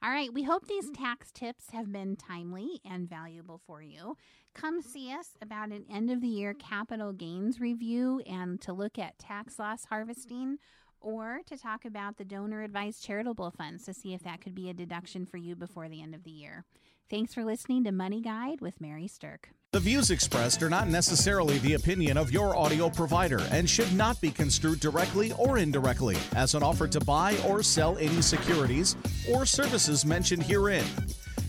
All 0.00 0.10
right, 0.10 0.32
we 0.32 0.44
hope 0.44 0.66
these 0.66 0.90
tax 0.90 1.32
tips 1.32 1.70
have 1.72 1.90
been 1.90 2.14
timely 2.14 2.80
and 2.88 3.08
valuable 3.08 3.60
for 3.66 3.82
you. 3.82 4.16
Come 4.54 4.80
see 4.80 5.12
us 5.12 5.30
about 5.42 5.70
an 5.70 5.84
end 5.90 6.10
of 6.10 6.20
the 6.20 6.28
year 6.28 6.54
capital 6.54 7.12
gains 7.12 7.58
review 7.60 8.22
and 8.24 8.60
to 8.60 8.72
look 8.72 8.96
at 8.98 9.18
tax 9.18 9.58
loss 9.58 9.86
harvesting 9.86 10.58
or 11.00 11.40
to 11.46 11.56
talk 11.56 11.84
about 11.84 12.16
the 12.16 12.24
donor 12.24 12.62
advised 12.62 13.02
charitable 13.02 13.50
funds 13.50 13.84
to 13.84 13.94
see 13.94 14.14
if 14.14 14.22
that 14.22 14.40
could 14.40 14.54
be 14.54 14.68
a 14.68 14.74
deduction 14.74 15.26
for 15.26 15.36
you 15.36 15.54
before 15.56 15.88
the 15.88 16.02
end 16.02 16.14
of 16.14 16.24
the 16.24 16.30
year. 16.30 16.64
Thanks 17.10 17.32
for 17.32 17.44
listening 17.44 17.84
to 17.84 17.92
Money 17.92 18.20
Guide 18.20 18.60
with 18.60 18.80
Mary 18.80 19.08
Sterk. 19.08 19.46
The 19.72 19.80
views 19.80 20.10
expressed 20.10 20.62
are 20.62 20.70
not 20.70 20.88
necessarily 20.88 21.58
the 21.58 21.74
opinion 21.74 22.16
of 22.16 22.32
your 22.32 22.56
audio 22.56 22.88
provider 22.88 23.40
and 23.50 23.68
should 23.68 23.92
not 23.92 24.20
be 24.20 24.30
construed 24.30 24.80
directly 24.80 25.32
or 25.32 25.58
indirectly 25.58 26.16
as 26.34 26.54
an 26.54 26.62
offer 26.62 26.88
to 26.88 27.00
buy 27.00 27.36
or 27.46 27.62
sell 27.62 27.96
any 27.98 28.22
securities 28.22 28.96
or 29.30 29.44
services 29.44 30.04
mentioned 30.04 30.42
herein. 30.42 30.84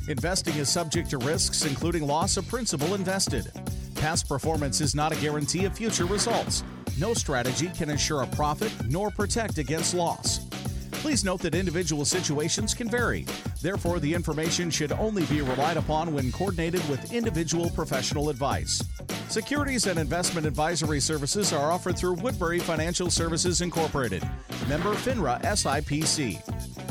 Investing 0.10 0.56
is 0.56 0.70
subject 0.70 1.10
to 1.12 1.18
risks, 1.18 1.66
including 1.66 2.06
loss 2.06 2.36
of 2.36 2.48
principal 2.48 2.94
invested. 2.94 3.52
Past 3.96 4.28
performance 4.28 4.82
is 4.82 4.96
not 4.96 5.12
a 5.12 5.22
guarantee 5.22 5.66
of 5.66 5.78
future 5.78 6.06
results. 6.06 6.64
No 7.00 7.14
strategy 7.14 7.70
can 7.70 7.90
ensure 7.90 8.24
a 8.24 8.28
profit 8.28 8.74
nor 8.90 9.10
protect 9.10 9.58
against 9.58 9.94
loss. 9.94 10.40
Please 10.92 11.24
note 11.24 11.40
that 11.42 11.56
individual 11.56 12.04
situations 12.04 12.74
can 12.74 12.90
vary. 12.90 13.26
Therefore, 13.62 14.00
the 14.00 14.14
information 14.14 14.70
should 14.70 14.92
only 14.92 15.24
be 15.28 15.40
relied 15.40 15.78
upon 15.78 16.14
when 16.14 16.30
coordinated 16.30 16.88
with 16.90 17.14
individual 17.14 17.70
professional 17.70 18.30
advice. 18.30 18.84
Securities 19.30 19.88
and 19.88 19.98
investment 19.98 20.46
advisory 20.46 21.00
services 21.00 21.54
are 21.54 21.72
offered 21.72 21.98
through 21.98 22.16
Woodbury 22.16 22.60
Financial 22.60 23.10
Services 23.10 23.62
Incorporated, 23.62 24.24
member 24.68 24.94
FINRA 24.94 25.42
SIPC. 25.44 26.59